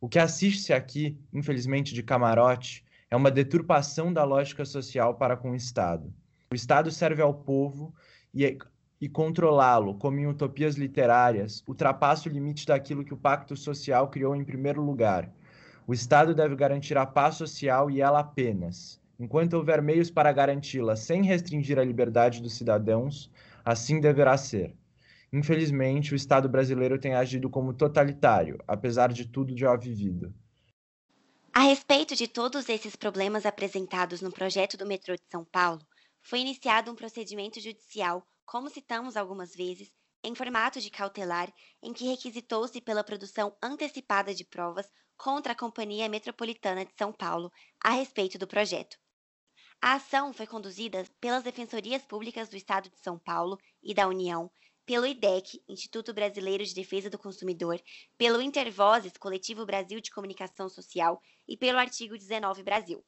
O 0.00 0.08
que 0.08 0.18
assiste-se 0.18 0.72
aqui, 0.72 1.18
infelizmente 1.32 1.94
de 1.94 2.02
camarote, 2.02 2.84
é 3.10 3.16
uma 3.16 3.30
deturpação 3.30 4.12
da 4.12 4.24
lógica 4.24 4.64
social 4.64 5.14
para 5.14 5.36
com 5.36 5.52
o 5.52 5.56
Estado. 5.56 6.12
O 6.50 6.54
Estado 6.54 6.90
serve 6.90 7.22
ao 7.22 7.34
povo 7.34 7.94
e, 8.32 8.58
e 9.04 9.08
controlá-lo, 9.08 9.94
como 9.94 10.18
em 10.18 10.26
utopias 10.26 10.76
literárias, 10.76 11.62
ultrapassa 11.68 12.28
o 12.28 12.32
limite 12.32 12.66
daquilo 12.66 13.04
que 13.04 13.14
o 13.14 13.18
pacto 13.18 13.56
social 13.56 14.08
criou 14.08 14.34
em 14.34 14.44
primeiro 14.44 14.82
lugar– 14.82 15.30
o 15.86 15.92
Estado 15.92 16.34
deve 16.34 16.56
garantir 16.56 16.96
a 16.96 17.04
paz 17.04 17.34
social 17.34 17.90
e 17.90 18.00
ela 18.00 18.20
apenas. 18.20 18.98
Enquanto 19.20 19.52
houver 19.52 19.82
meios 19.82 20.10
para 20.10 20.32
garanti-la 20.32 20.96
sem 20.96 21.22
restringir 21.22 21.78
a 21.78 21.84
liberdade 21.84 22.40
dos 22.40 22.54
cidadãos, 22.54 23.30
assim 23.62 24.00
deverá 24.00 24.36
ser. 24.38 24.74
Infelizmente, 25.30 26.14
o 26.14 26.16
Estado 26.16 26.48
brasileiro 26.48 26.98
tem 26.98 27.14
agido 27.14 27.50
como 27.50 27.74
totalitário, 27.74 28.58
apesar 28.66 29.12
de 29.12 29.26
tudo 29.26 29.54
já 29.56 29.76
vivido. 29.76 30.32
A 31.52 31.60
respeito 31.60 32.16
de 32.16 32.26
todos 32.26 32.66
esses 32.70 32.96
problemas 32.96 33.44
apresentados 33.44 34.22
no 34.22 34.32
projeto 34.32 34.78
do 34.78 34.86
metrô 34.86 35.14
de 35.14 35.24
São 35.30 35.44
Paulo, 35.44 35.82
foi 36.22 36.40
iniciado 36.40 36.90
um 36.90 36.96
procedimento 36.96 37.60
judicial, 37.60 38.26
como 38.44 38.68
citamos 38.68 39.16
algumas 39.16 39.54
vezes, 39.54 39.90
em 40.22 40.34
formato 40.34 40.80
de 40.80 40.90
cautelar, 40.90 41.52
em 41.82 41.92
que 41.92 42.06
requisitou-se 42.06 42.80
pela 42.80 43.04
produção 43.04 43.56
antecipada 43.62 44.34
de 44.34 44.44
provas 44.44 44.90
contra 45.16 45.52
a 45.52 45.56
Companhia 45.56 46.08
Metropolitana 46.08 46.84
de 46.84 46.92
São 46.96 47.12
Paulo 47.12 47.50
a 47.82 47.90
respeito 47.90 48.38
do 48.38 48.46
projeto. 48.46 48.96
A 49.80 49.94
ação 49.94 50.32
foi 50.32 50.46
conduzida 50.46 51.04
pelas 51.20 51.42
Defensorias 51.42 52.02
Públicas 52.06 52.48
do 52.48 52.56
Estado 52.56 52.88
de 52.88 52.98
São 52.98 53.18
Paulo 53.18 53.58
e 53.82 53.92
da 53.92 54.08
União, 54.08 54.50
pelo 54.86 55.06
IDEC, 55.06 55.62
Instituto 55.68 56.12
Brasileiro 56.12 56.64
de 56.64 56.74
Defesa 56.74 57.10
do 57.10 57.18
Consumidor, 57.18 57.80
pelo 58.16 58.40
Intervozes, 58.40 59.16
Coletivo 59.18 59.66
Brasil 59.66 60.00
de 60.00 60.10
Comunicação 60.10 60.68
Social 60.68 61.20
e 61.46 61.56
pelo 61.56 61.78
Artigo 61.78 62.16
19 62.16 62.62
Brasil. 62.62 63.04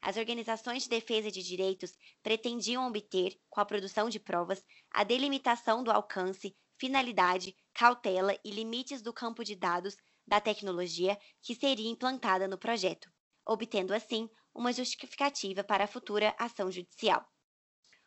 As 0.00 0.16
organizações 0.16 0.84
de 0.84 0.88
defesa 0.88 1.30
de 1.30 1.42
direitos 1.42 1.92
pretendiam 2.22 2.86
obter, 2.86 3.38
com 3.50 3.60
a 3.60 3.64
produção 3.64 4.08
de 4.08 4.20
provas, 4.20 4.64
a 4.90 5.02
delimitação 5.02 5.82
do 5.82 5.90
alcance, 5.90 6.56
finalidade, 6.78 7.56
cautela 7.74 8.38
e 8.44 8.50
limites 8.50 9.02
do 9.02 9.12
campo 9.12 9.44
de 9.44 9.56
dados 9.56 9.96
da 10.26 10.40
tecnologia 10.40 11.18
que 11.42 11.54
seria 11.54 11.90
implantada 11.90 12.46
no 12.46 12.56
projeto, 12.56 13.10
obtendo 13.44 13.92
assim 13.92 14.28
uma 14.54 14.72
justificativa 14.72 15.64
para 15.64 15.84
a 15.84 15.88
futura 15.88 16.34
ação 16.38 16.70
judicial. 16.70 17.26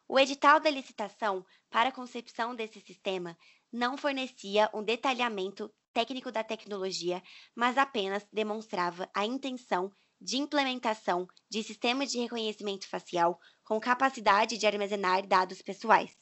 O 0.08 0.20
edital 0.20 0.60
da 0.60 0.70
licitação 0.70 1.46
para 1.70 1.90
a 1.90 1.92
concepção 1.92 2.56
desse 2.56 2.80
sistema 2.82 3.38
não 3.72 3.98
fornecia 3.98 4.70
um 4.74 4.84
detalhamento 4.84 5.74
técnico 5.94 6.32
da 6.32 6.44
tecnologia, 6.44 7.22
mas 7.56 7.78
apenas 7.78 8.26
demonstrava 8.32 9.10
a 9.14 9.26
intenção 9.26 9.92
de 10.22 10.38
implementação 10.38 11.28
de 11.50 11.64
sistemas 11.64 12.12
de 12.12 12.20
reconhecimento 12.20 12.88
facial 12.88 13.40
com 13.64 13.80
capacidade 13.80 14.58
de 14.58 14.68
armazenar 14.68 15.26
dados 15.26 15.62
pessoais. 15.64 16.16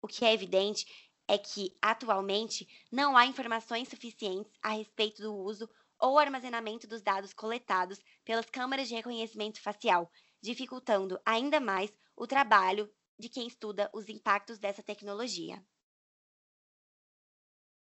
O 0.00 0.06
que 0.06 0.24
é 0.24 0.32
evidente 0.32 0.86
é 1.26 1.36
que, 1.36 1.76
atualmente, 1.82 2.68
não 2.90 3.16
há 3.16 3.26
informações 3.26 3.88
suficientes 3.88 4.52
a 4.62 4.70
respeito 4.70 5.20
do 5.22 5.34
uso 5.34 5.68
ou 5.98 6.18
armazenamento 6.18 6.86
dos 6.86 7.02
dados 7.02 7.32
coletados 7.32 7.98
pelas 8.24 8.48
câmaras 8.48 8.88
de 8.88 8.94
reconhecimento 8.94 9.60
facial, 9.60 10.10
dificultando 10.40 11.20
ainda 11.24 11.60
mais 11.60 11.92
o 12.16 12.26
trabalho 12.26 12.92
de 13.18 13.28
quem 13.28 13.46
estuda 13.46 13.90
os 13.92 14.08
impactos 14.08 14.58
dessa 14.58 14.82
tecnologia. 14.82 15.64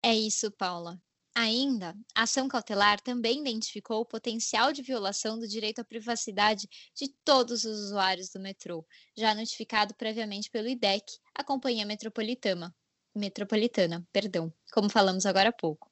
É 0.03 0.13
isso, 0.13 0.51
Paula. 0.51 1.01
Ainda, 1.39 1.95
a 2.15 2.23
ação 2.23 2.47
cautelar 2.47 2.99
também 2.99 3.41
identificou 3.41 4.01
o 4.01 4.05
potencial 4.05 4.73
de 4.73 4.81
violação 4.81 5.37
do 5.37 5.47
direito 5.47 5.77
à 5.77 5.85
privacidade 5.85 6.67
de 6.95 7.09
todos 7.23 7.63
os 7.63 7.79
usuários 7.79 8.31
do 8.31 8.39
metrô, 8.39 8.83
já 9.15 9.35
notificado 9.35 9.93
previamente 9.93 10.49
pelo 10.49 10.67
IDEC, 10.67 11.05
a 11.35 11.43
Companhia 11.43 11.85
Metropolitana, 11.85 12.75
metropolitana, 13.13 14.03
perdão, 14.11 14.51
como 14.73 14.89
falamos 14.89 15.27
agora 15.27 15.49
há 15.49 15.53
pouco. 15.53 15.91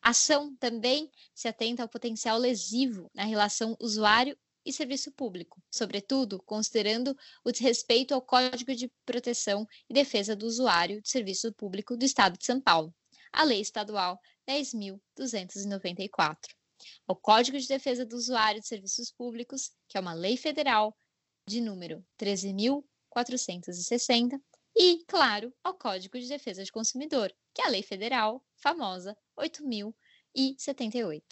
A 0.00 0.10
ação 0.10 0.54
também 0.60 1.10
se 1.34 1.48
atenta 1.48 1.82
ao 1.82 1.88
potencial 1.88 2.38
lesivo 2.38 3.10
na 3.12 3.24
relação 3.24 3.76
usuário 3.80 4.38
e 4.64 4.72
serviço 4.72 5.10
público, 5.10 5.60
sobretudo 5.72 6.40
considerando 6.46 7.16
o 7.44 7.50
desrespeito 7.50 8.14
ao 8.14 8.22
Código 8.22 8.72
de 8.76 8.88
Proteção 9.04 9.66
e 9.90 9.92
Defesa 9.92 10.36
do 10.36 10.46
Usuário 10.46 11.02
de 11.02 11.10
Serviço 11.10 11.52
Público 11.52 11.96
do 11.96 12.04
Estado 12.04 12.38
de 12.38 12.46
São 12.46 12.60
Paulo, 12.60 12.94
a 13.34 13.44
Lei 13.44 13.60
Estadual 13.60 14.18
10.294, 14.48 16.38
ao 17.06 17.16
Código 17.16 17.58
de 17.58 17.66
Defesa 17.66 18.06
do 18.06 18.16
Usuário 18.16 18.60
de 18.60 18.66
Serviços 18.66 19.10
Públicos, 19.10 19.72
que 19.88 19.98
é 19.98 20.00
uma 20.00 20.14
lei 20.14 20.36
federal 20.36 20.96
de 21.46 21.60
número 21.60 22.04
13.460, 22.18 24.40
e, 24.76 25.04
claro, 25.06 25.54
ao 25.62 25.74
Código 25.74 26.18
de 26.18 26.26
Defesa 26.28 26.64
do 26.64 26.72
Consumidor, 26.72 27.32
que 27.54 27.62
é 27.62 27.66
a 27.66 27.70
Lei 27.70 27.82
Federal 27.82 28.44
famosa 28.56 29.16
8.078. 29.38 31.22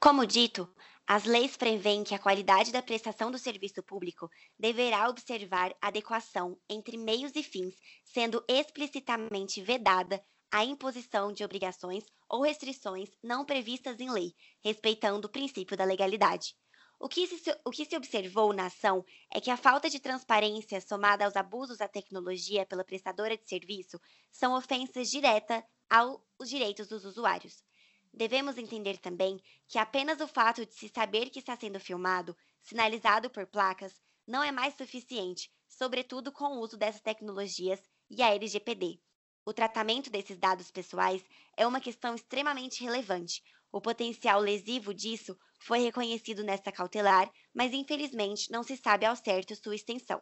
Como 0.00 0.26
dito, 0.26 0.68
as 1.12 1.24
leis 1.24 1.56
prevêem 1.56 2.04
que 2.04 2.14
a 2.14 2.20
qualidade 2.20 2.70
da 2.70 2.80
prestação 2.80 3.32
do 3.32 3.36
serviço 3.36 3.82
público 3.82 4.30
deverá 4.56 5.08
observar 5.08 5.74
adequação 5.82 6.56
entre 6.68 6.96
meios 6.96 7.32
e 7.34 7.42
fins, 7.42 7.74
sendo 8.04 8.44
explicitamente 8.46 9.60
vedada 9.60 10.24
a 10.52 10.64
imposição 10.64 11.32
de 11.32 11.42
obrigações 11.42 12.04
ou 12.28 12.42
restrições 12.42 13.10
não 13.20 13.44
previstas 13.44 13.98
em 13.98 14.08
lei, 14.08 14.32
respeitando 14.62 15.26
o 15.26 15.30
princípio 15.32 15.76
da 15.76 15.82
legalidade. 15.82 16.54
O 17.00 17.08
que, 17.08 17.26
se, 17.26 17.58
o 17.64 17.72
que 17.72 17.84
se 17.84 17.96
observou 17.96 18.52
na 18.52 18.66
ação 18.66 19.04
é 19.34 19.40
que 19.40 19.50
a 19.50 19.56
falta 19.56 19.90
de 19.90 19.98
transparência 19.98 20.80
somada 20.80 21.24
aos 21.24 21.34
abusos 21.34 21.78
da 21.78 21.88
tecnologia 21.88 22.64
pela 22.64 22.84
prestadora 22.84 23.36
de 23.36 23.48
serviço 23.48 24.00
são 24.30 24.56
ofensas 24.56 25.10
diretas 25.10 25.60
aos 25.90 26.48
direitos 26.48 26.86
dos 26.86 27.04
usuários. 27.04 27.68
Devemos 28.12 28.58
entender 28.58 28.98
também 28.98 29.40
que 29.68 29.78
apenas 29.78 30.20
o 30.20 30.26
fato 30.26 30.66
de 30.66 30.74
se 30.74 30.88
saber 30.88 31.30
que 31.30 31.38
está 31.38 31.56
sendo 31.56 31.78
filmado, 31.78 32.36
sinalizado 32.62 33.30
por 33.30 33.46
placas, 33.46 34.00
não 34.26 34.42
é 34.42 34.50
mais 34.50 34.74
suficiente, 34.74 35.50
sobretudo 35.68 36.32
com 36.32 36.44
o 36.44 36.60
uso 36.60 36.76
dessas 36.76 37.00
tecnologias 37.00 37.80
e 38.10 38.22
a 38.22 38.34
LGPD. 38.34 39.00
O 39.44 39.52
tratamento 39.52 40.10
desses 40.10 40.38
dados 40.38 40.70
pessoais 40.70 41.24
é 41.56 41.66
uma 41.66 41.80
questão 41.80 42.14
extremamente 42.14 42.82
relevante. 42.84 43.42
O 43.72 43.80
potencial 43.80 44.40
lesivo 44.40 44.92
disso 44.92 45.38
foi 45.60 45.78
reconhecido 45.78 46.42
nesta 46.42 46.72
cautelar, 46.72 47.30
mas 47.54 47.72
infelizmente 47.72 48.50
não 48.50 48.62
se 48.62 48.76
sabe 48.76 49.06
ao 49.06 49.16
certo 49.16 49.54
sua 49.54 49.74
extensão. 49.74 50.20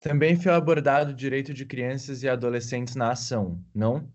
Também 0.00 0.40
foi 0.40 0.52
abordado 0.52 1.12
o 1.12 1.14
direito 1.14 1.54
de 1.54 1.64
crianças 1.64 2.24
e 2.24 2.28
adolescentes 2.28 2.96
na 2.96 3.12
ação, 3.12 3.64
não? 3.72 4.12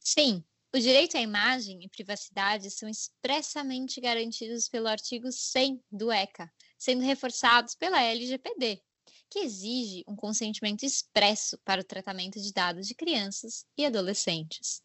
Sim, 0.00 0.44
o 0.76 0.78
direito 0.78 1.16
à 1.16 1.20
imagem 1.20 1.82
e 1.82 1.88
privacidade 1.88 2.70
são 2.70 2.86
expressamente 2.86 3.98
garantidos 3.98 4.68
pelo 4.68 4.88
artigo 4.88 5.32
100 5.32 5.82
do 5.90 6.12
ECA, 6.12 6.52
sendo 6.78 7.02
reforçados 7.02 7.74
pela 7.74 8.02
LGPD, 8.02 8.82
que 9.30 9.38
exige 9.38 10.04
um 10.06 10.14
consentimento 10.14 10.84
expresso 10.84 11.58
para 11.64 11.80
o 11.80 11.84
tratamento 11.84 12.38
de 12.38 12.52
dados 12.52 12.86
de 12.86 12.94
crianças 12.94 13.64
e 13.74 13.86
adolescentes. 13.86 14.82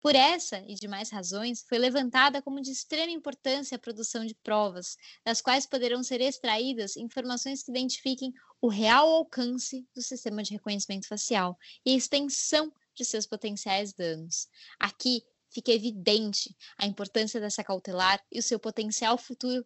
Por 0.00 0.14
essa 0.14 0.64
e 0.66 0.74
demais 0.74 1.10
razões, 1.10 1.62
foi 1.68 1.76
levantada 1.76 2.40
como 2.40 2.62
de 2.62 2.70
extrema 2.70 3.12
importância 3.12 3.76
a 3.76 3.78
produção 3.78 4.24
de 4.24 4.34
provas, 4.36 4.96
das 5.22 5.42
quais 5.42 5.66
poderão 5.66 6.02
ser 6.02 6.22
extraídas 6.22 6.96
informações 6.96 7.62
que 7.62 7.70
identifiquem 7.70 8.32
o 8.58 8.68
real 8.68 9.06
alcance 9.10 9.86
do 9.94 10.00
sistema 10.00 10.42
de 10.42 10.54
reconhecimento 10.54 11.06
facial 11.06 11.58
e 11.84 11.92
a 11.92 11.96
extensão 11.96 12.72
de 12.96 13.04
seus 13.04 13.26
potenciais 13.26 13.92
danos. 13.92 14.48
Aqui 14.78 15.22
fica 15.50 15.70
evidente 15.70 16.54
a 16.78 16.86
importância 16.86 17.40
dessa 17.40 17.62
cautelar 17.62 18.20
e 18.32 18.38
o 18.38 18.42
seu 18.42 18.58
potencial 18.58 19.16
futuro 19.16 19.64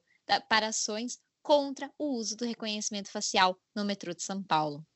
para 0.48 0.68
ações 0.68 1.18
contra 1.42 1.90
o 1.98 2.16
uso 2.16 2.36
do 2.36 2.44
reconhecimento 2.44 3.10
facial 3.10 3.58
no 3.74 3.84
metrô 3.84 4.12
de 4.12 4.22
São 4.22 4.42
Paulo. 4.42 4.86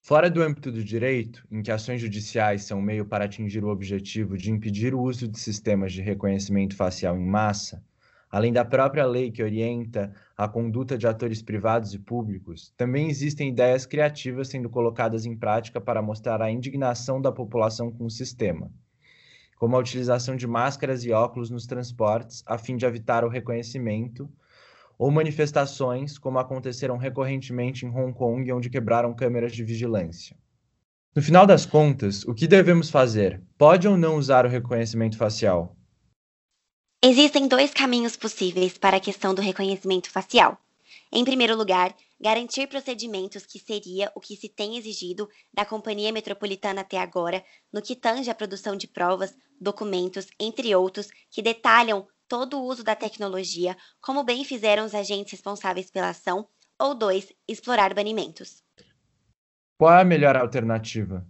Fora 0.00 0.28
do 0.28 0.42
âmbito 0.42 0.70
do 0.70 0.84
direito, 0.84 1.46
em 1.50 1.62
que 1.62 1.70
ações 1.70 2.00
judiciais 2.00 2.64
são 2.64 2.80
meio 2.80 3.06
para 3.06 3.24
atingir 3.24 3.64
o 3.64 3.70
objetivo 3.70 4.36
de 4.36 4.50
impedir 4.50 4.94
o 4.94 5.00
uso 5.00 5.26
de 5.26 5.38
sistemas 5.40 5.92
de 5.92 6.02
reconhecimento 6.02 6.76
facial 6.76 7.16
em 7.16 7.24
massa, 7.24 7.82
além 8.34 8.52
da 8.52 8.64
própria 8.64 9.06
lei 9.06 9.30
que 9.30 9.44
orienta 9.44 10.12
a 10.36 10.48
conduta 10.48 10.98
de 10.98 11.06
atores 11.06 11.40
privados 11.40 11.94
e 11.94 12.00
públicos, 12.00 12.74
também 12.76 13.08
existem 13.08 13.50
ideias 13.50 13.86
criativas 13.86 14.48
sendo 14.48 14.68
colocadas 14.68 15.24
em 15.24 15.36
prática 15.36 15.80
para 15.80 16.02
mostrar 16.02 16.42
a 16.42 16.50
indignação 16.50 17.20
da 17.20 17.30
população 17.30 17.92
com 17.92 18.06
o 18.06 18.10
sistema, 18.10 18.72
como 19.56 19.76
a 19.76 19.78
utilização 19.78 20.34
de 20.34 20.48
máscaras 20.48 21.04
e 21.04 21.12
óculos 21.12 21.48
nos 21.48 21.64
transportes 21.64 22.42
a 22.44 22.58
fim 22.58 22.76
de 22.76 22.84
evitar 22.84 23.24
o 23.24 23.28
reconhecimento 23.28 24.28
ou 24.98 25.12
manifestações, 25.12 26.18
como 26.18 26.40
aconteceram 26.40 26.96
recorrentemente 26.96 27.86
em 27.86 27.88
Hong 27.88 28.12
Kong, 28.12 28.52
onde 28.52 28.68
quebraram 28.68 29.14
câmeras 29.14 29.52
de 29.52 29.62
vigilância. 29.62 30.36
No 31.14 31.22
final 31.22 31.46
das 31.46 31.64
contas, 31.64 32.24
o 32.24 32.34
que 32.34 32.48
devemos 32.48 32.90
fazer? 32.90 33.40
Pode 33.56 33.86
ou 33.86 33.96
não 33.96 34.16
usar 34.16 34.44
o 34.44 34.48
reconhecimento 34.48 35.16
facial? 35.16 35.76
Existem 37.06 37.46
dois 37.46 37.70
caminhos 37.70 38.16
possíveis 38.16 38.78
para 38.78 38.96
a 38.96 39.00
questão 39.00 39.34
do 39.34 39.42
reconhecimento 39.42 40.10
facial. 40.10 40.56
Em 41.12 41.22
primeiro 41.22 41.54
lugar, 41.54 41.94
garantir 42.18 42.66
procedimentos 42.66 43.44
que 43.44 43.58
seria 43.58 44.10
o 44.14 44.20
que 44.20 44.34
se 44.34 44.48
tem 44.48 44.78
exigido 44.78 45.28
da 45.52 45.66
Companhia 45.66 46.10
Metropolitana 46.10 46.80
até 46.80 46.96
agora, 46.96 47.44
no 47.70 47.82
que 47.82 47.94
tange 47.94 48.30
a 48.30 48.34
produção 48.34 48.74
de 48.74 48.88
provas, 48.88 49.36
documentos, 49.60 50.28
entre 50.40 50.74
outros, 50.74 51.10
que 51.30 51.42
detalham 51.42 52.08
todo 52.26 52.58
o 52.58 52.64
uso 52.64 52.82
da 52.82 52.96
tecnologia, 52.96 53.76
como 54.00 54.24
bem 54.24 54.42
fizeram 54.42 54.86
os 54.86 54.94
agentes 54.94 55.32
responsáveis 55.32 55.90
pela 55.90 56.08
ação, 56.08 56.48
ou 56.80 56.94
dois, 56.94 57.30
explorar 57.46 57.92
banimentos. 57.92 58.62
Qual 59.76 59.92
é 59.92 60.00
a 60.00 60.04
melhor 60.04 60.36
alternativa? 60.38 61.22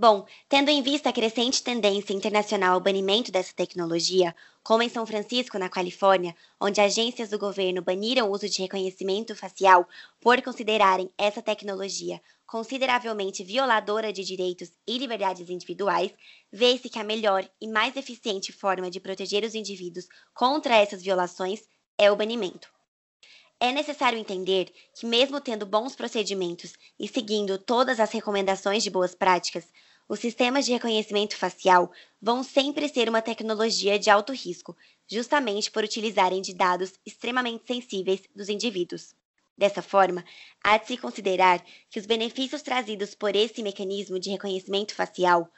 Bom, 0.00 0.24
tendo 0.48 0.70
em 0.70 0.80
vista 0.80 1.10
a 1.10 1.12
crescente 1.12 1.62
tendência 1.62 2.14
internacional 2.14 2.72
ao 2.72 2.80
banimento 2.80 3.30
dessa 3.30 3.52
tecnologia, 3.52 4.34
como 4.62 4.82
em 4.82 4.88
São 4.88 5.04
Francisco, 5.04 5.58
na 5.58 5.68
Califórnia, 5.68 6.34
onde 6.58 6.80
agências 6.80 7.28
do 7.28 7.38
governo 7.38 7.82
baniram 7.82 8.26
o 8.26 8.32
uso 8.32 8.48
de 8.48 8.62
reconhecimento 8.62 9.36
facial 9.36 9.86
por 10.18 10.40
considerarem 10.40 11.10
essa 11.18 11.42
tecnologia 11.42 12.18
consideravelmente 12.46 13.44
violadora 13.44 14.10
de 14.10 14.24
direitos 14.24 14.72
e 14.88 14.96
liberdades 14.96 15.50
individuais, 15.50 16.14
vê-se 16.50 16.88
que 16.88 16.98
a 16.98 17.04
melhor 17.04 17.46
e 17.60 17.68
mais 17.68 17.94
eficiente 17.94 18.54
forma 18.54 18.90
de 18.90 19.00
proteger 19.00 19.44
os 19.44 19.54
indivíduos 19.54 20.08
contra 20.32 20.76
essas 20.76 21.02
violações 21.02 21.68
é 21.98 22.10
o 22.10 22.16
banimento. 22.16 22.72
É 23.62 23.70
necessário 23.72 24.18
entender 24.18 24.72
que, 24.94 25.04
mesmo 25.04 25.38
tendo 25.42 25.66
bons 25.66 25.94
procedimentos 25.94 26.72
e 26.98 27.06
seguindo 27.06 27.58
todas 27.58 28.00
as 28.00 28.10
recomendações 28.10 28.82
de 28.82 28.88
boas 28.88 29.14
práticas, 29.14 29.66
os 30.10 30.18
sistemas 30.18 30.66
de 30.66 30.72
reconhecimento 30.72 31.36
facial 31.36 31.88
vão 32.20 32.42
sempre 32.42 32.88
ser 32.88 33.08
uma 33.08 33.22
tecnologia 33.22 33.96
de 33.96 34.10
alto 34.10 34.32
risco, 34.32 34.76
justamente 35.08 35.70
por 35.70 35.84
utilizarem 35.84 36.42
de 36.42 36.52
dados 36.52 36.94
extremamente 37.06 37.64
sensíveis 37.64 38.20
dos 38.34 38.48
indivíduos. 38.48 39.14
Dessa 39.56 39.80
forma, 39.80 40.24
há 40.64 40.78
de 40.78 40.88
se 40.88 40.96
considerar 40.96 41.64
que 41.88 42.00
os 42.00 42.06
benefícios 42.06 42.60
trazidos 42.60 43.14
por 43.14 43.36
esse 43.36 43.62
mecanismo 43.62 44.18
de 44.18 44.30
reconhecimento 44.30 44.96
facial 44.96 45.48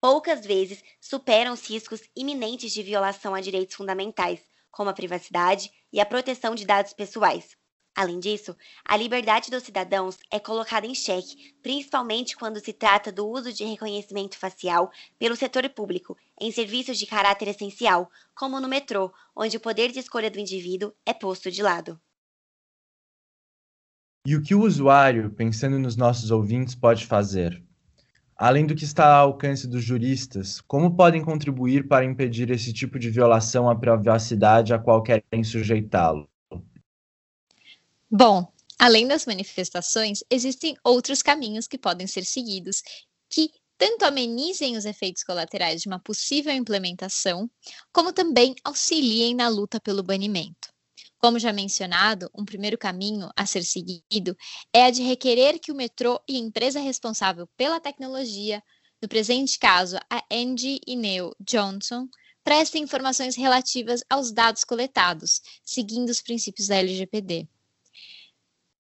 poucas 0.00 0.44
vezes 0.44 0.82
superam 1.00 1.52
os 1.52 1.64
riscos 1.70 2.00
iminentes 2.16 2.72
de 2.72 2.82
violação 2.82 3.32
a 3.32 3.40
direitos 3.40 3.76
fundamentais, 3.76 4.40
como 4.72 4.90
a 4.90 4.94
privacidade 4.94 5.70
e 5.92 6.00
a 6.00 6.04
proteção 6.04 6.56
de 6.56 6.66
dados 6.66 6.92
pessoais. 6.92 7.59
Além 7.94 8.20
disso, 8.20 8.56
a 8.84 8.96
liberdade 8.96 9.50
dos 9.50 9.64
cidadãos 9.64 10.16
é 10.30 10.38
colocada 10.38 10.86
em 10.86 10.94
xeque, 10.94 11.54
principalmente 11.62 12.36
quando 12.36 12.60
se 12.60 12.72
trata 12.72 13.10
do 13.10 13.28
uso 13.28 13.52
de 13.52 13.64
reconhecimento 13.64 14.38
facial 14.38 14.90
pelo 15.18 15.36
setor 15.36 15.68
público 15.68 16.16
em 16.40 16.50
serviços 16.52 16.98
de 16.98 17.06
caráter 17.06 17.48
essencial, 17.48 18.10
como 18.34 18.60
no 18.60 18.68
metrô, 18.68 19.12
onde 19.36 19.56
o 19.56 19.60
poder 19.60 19.90
de 19.90 19.98
escolha 19.98 20.30
do 20.30 20.38
indivíduo 20.38 20.92
é 21.04 21.12
posto 21.12 21.50
de 21.50 21.62
lado. 21.62 22.00
E 24.26 24.36
o 24.36 24.42
que 24.42 24.54
o 24.54 24.62
usuário, 24.62 25.30
pensando 25.30 25.78
nos 25.78 25.96
nossos 25.96 26.30
ouvintes, 26.30 26.74
pode 26.74 27.06
fazer? 27.06 27.62
Além 28.36 28.64
do 28.66 28.74
que 28.74 28.84
está 28.84 29.16
ao 29.16 29.28
alcance 29.28 29.66
dos 29.66 29.82
juristas, 29.84 30.60
como 30.62 30.94
podem 30.94 31.22
contribuir 31.22 31.88
para 31.88 32.04
impedir 32.04 32.50
esse 32.50 32.72
tipo 32.72 32.98
de 32.98 33.10
violação 33.10 33.68
à 33.68 33.74
privacidade 33.74 34.72
a 34.72 34.78
qual 34.78 35.02
querem 35.02 35.42
sujeitá-lo? 35.44 36.28
Bom, 38.12 38.52
além 38.76 39.06
das 39.06 39.24
manifestações, 39.24 40.24
existem 40.28 40.76
outros 40.82 41.22
caminhos 41.22 41.68
que 41.68 41.78
podem 41.78 42.08
ser 42.08 42.24
seguidos 42.24 42.82
que 43.30 43.52
tanto 43.78 44.04
amenizem 44.04 44.76
os 44.76 44.84
efeitos 44.84 45.22
colaterais 45.22 45.80
de 45.80 45.86
uma 45.86 46.00
possível 46.00 46.52
implementação, 46.52 47.48
como 47.92 48.12
também 48.12 48.56
auxiliem 48.64 49.32
na 49.32 49.46
luta 49.46 49.80
pelo 49.80 50.02
banimento. 50.02 50.72
Como 51.18 51.38
já 51.38 51.52
mencionado, 51.52 52.28
um 52.36 52.44
primeiro 52.44 52.76
caminho 52.76 53.30
a 53.36 53.46
ser 53.46 53.62
seguido 53.62 54.36
é 54.72 54.86
a 54.86 54.90
de 54.90 55.02
requerer 55.02 55.60
que 55.60 55.70
o 55.70 55.74
metrô 55.76 56.20
e 56.28 56.34
a 56.34 56.40
empresa 56.40 56.80
responsável 56.80 57.46
pela 57.56 57.78
tecnologia, 57.78 58.60
no 59.00 59.08
presente 59.08 59.56
caso 59.56 59.96
a 60.10 60.20
Angie 60.32 60.80
Ineo 60.84 61.32
Johnson, 61.38 62.08
prestem 62.42 62.82
informações 62.82 63.36
relativas 63.36 64.02
aos 64.10 64.32
dados 64.32 64.64
coletados, 64.64 65.40
seguindo 65.64 66.08
os 66.08 66.20
princípios 66.20 66.66
da 66.66 66.76
LGPD. 66.76 67.46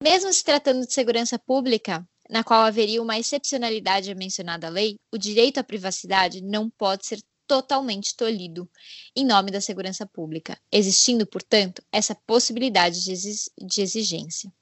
Mesmo 0.02 0.32
se 0.32 0.44
tratando 0.44 0.86
de 0.86 0.92
segurança 0.92 1.38
pública, 1.38 2.06
na 2.28 2.44
qual 2.44 2.62
haveria 2.62 3.02
uma 3.02 3.18
excepcionalidade 3.18 4.14
mencionada 4.14 4.66
à 4.66 4.70
lei, 4.70 4.96
o 5.10 5.16
direito 5.16 5.58
à 5.58 5.64
privacidade 5.64 6.42
não 6.42 6.68
pode 6.68 7.06
ser 7.06 7.22
totalmente 7.46 8.14
tolhido 8.14 8.68
em 9.14 9.24
nome 9.24 9.50
da 9.50 9.60
segurança 9.60 10.04
pública, 10.04 10.60
existindo, 10.70 11.26
portanto, 11.26 11.82
essa 11.92 12.14
possibilidade 12.14 13.00
de 13.04 13.80
exigência. 13.80 14.52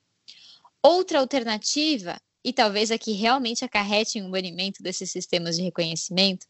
Outra 0.82 1.18
alternativa, 1.18 2.20
e 2.44 2.52
talvez 2.52 2.90
a 2.90 2.98
que 2.98 3.12
realmente 3.12 3.64
acarrete 3.64 4.20
um 4.20 4.30
banimento 4.30 4.82
desses 4.82 5.10
sistemas 5.10 5.56
de 5.56 5.62
reconhecimento, 5.62 6.46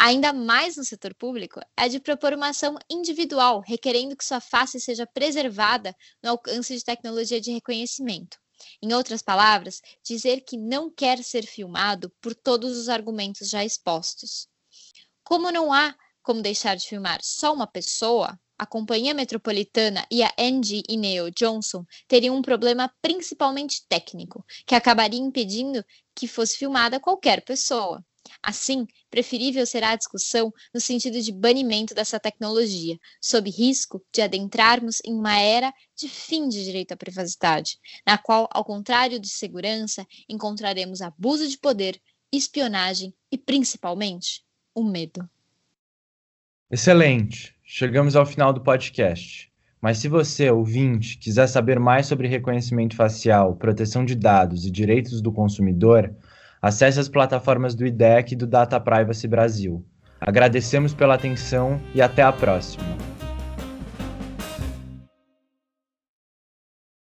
ainda 0.00 0.32
mais 0.32 0.78
no 0.78 0.84
setor 0.84 1.14
público, 1.14 1.60
é 1.76 1.86
de 1.86 2.00
propor 2.00 2.32
uma 2.32 2.48
ação 2.48 2.78
individual, 2.88 3.60
requerendo 3.60 4.16
que 4.16 4.24
sua 4.24 4.40
face 4.40 4.80
seja 4.80 5.06
preservada 5.06 5.94
no 6.22 6.30
alcance 6.30 6.74
de 6.74 6.82
tecnologia 6.82 7.38
de 7.38 7.52
reconhecimento. 7.52 8.38
Em 8.82 8.94
outras 8.94 9.20
palavras, 9.20 9.82
dizer 10.02 10.40
que 10.40 10.56
não 10.56 10.90
quer 10.90 11.22
ser 11.22 11.44
filmado 11.44 12.10
por 12.18 12.34
todos 12.34 12.78
os 12.78 12.88
argumentos 12.88 13.50
já 13.50 13.62
expostos. 13.62 14.48
Como 15.22 15.52
não 15.52 15.70
há 15.70 15.94
como 16.22 16.40
deixar 16.40 16.76
de 16.76 16.86
filmar 16.86 17.20
só 17.22 17.52
uma 17.52 17.66
pessoa, 17.66 18.40
a 18.58 18.64
Companhia 18.64 19.12
Metropolitana 19.12 20.06
e 20.10 20.22
a 20.22 20.32
Angie 20.38 20.82
Ineo 20.88 21.30
Johnson 21.30 21.84
teriam 22.08 22.36
um 22.36 22.42
problema 22.42 22.90
principalmente 23.02 23.84
técnico, 23.86 24.44
que 24.66 24.74
acabaria 24.74 25.20
impedindo 25.20 25.84
que 26.14 26.26
fosse 26.26 26.56
filmada 26.56 26.98
qualquer 26.98 27.44
pessoa. 27.44 28.02
Assim, 28.42 28.86
preferível 29.10 29.66
será 29.66 29.90
a 29.90 29.96
discussão 29.96 30.52
no 30.72 30.80
sentido 30.80 31.20
de 31.20 31.32
banimento 31.32 31.94
dessa 31.94 32.18
tecnologia, 32.20 32.98
sob 33.20 33.50
risco 33.50 34.04
de 34.12 34.22
adentrarmos 34.22 34.98
em 35.04 35.14
uma 35.14 35.38
era 35.38 35.72
de 35.96 36.08
fim 36.08 36.48
de 36.48 36.64
direito 36.64 36.92
à 36.92 36.96
privacidade, 36.96 37.78
na 38.06 38.16
qual, 38.16 38.48
ao 38.52 38.64
contrário 38.64 39.18
de 39.18 39.28
segurança, 39.28 40.06
encontraremos 40.28 41.00
abuso 41.00 41.48
de 41.48 41.58
poder, 41.58 42.00
espionagem 42.32 43.14
e, 43.30 43.36
principalmente, 43.36 44.44
o 44.74 44.84
medo. 44.84 45.28
Excelente! 46.70 47.54
Chegamos 47.64 48.16
ao 48.16 48.26
final 48.26 48.52
do 48.52 48.62
podcast. 48.62 49.50
Mas 49.80 49.98
se 49.98 50.08
você, 50.08 50.50
ouvinte, 50.50 51.16
quiser 51.16 51.46
saber 51.46 51.80
mais 51.80 52.06
sobre 52.06 52.28
reconhecimento 52.28 52.94
facial, 52.94 53.56
proteção 53.56 54.04
de 54.04 54.14
dados 54.14 54.66
e 54.66 54.70
direitos 54.70 55.22
do 55.22 55.32
consumidor, 55.32 56.14
acesse 56.60 57.00
as 57.00 57.08
plataformas 57.08 57.74
do 57.74 57.86
IDEC 57.86 58.32
e 58.32 58.36
do 58.36 58.46
Data 58.46 58.78
Privacy 58.78 59.26
Brasil. 59.26 59.84
Agradecemos 60.20 60.92
pela 60.92 61.14
atenção 61.14 61.80
e 61.94 62.02
até 62.02 62.22
a 62.22 62.32
próxima. 62.32 62.84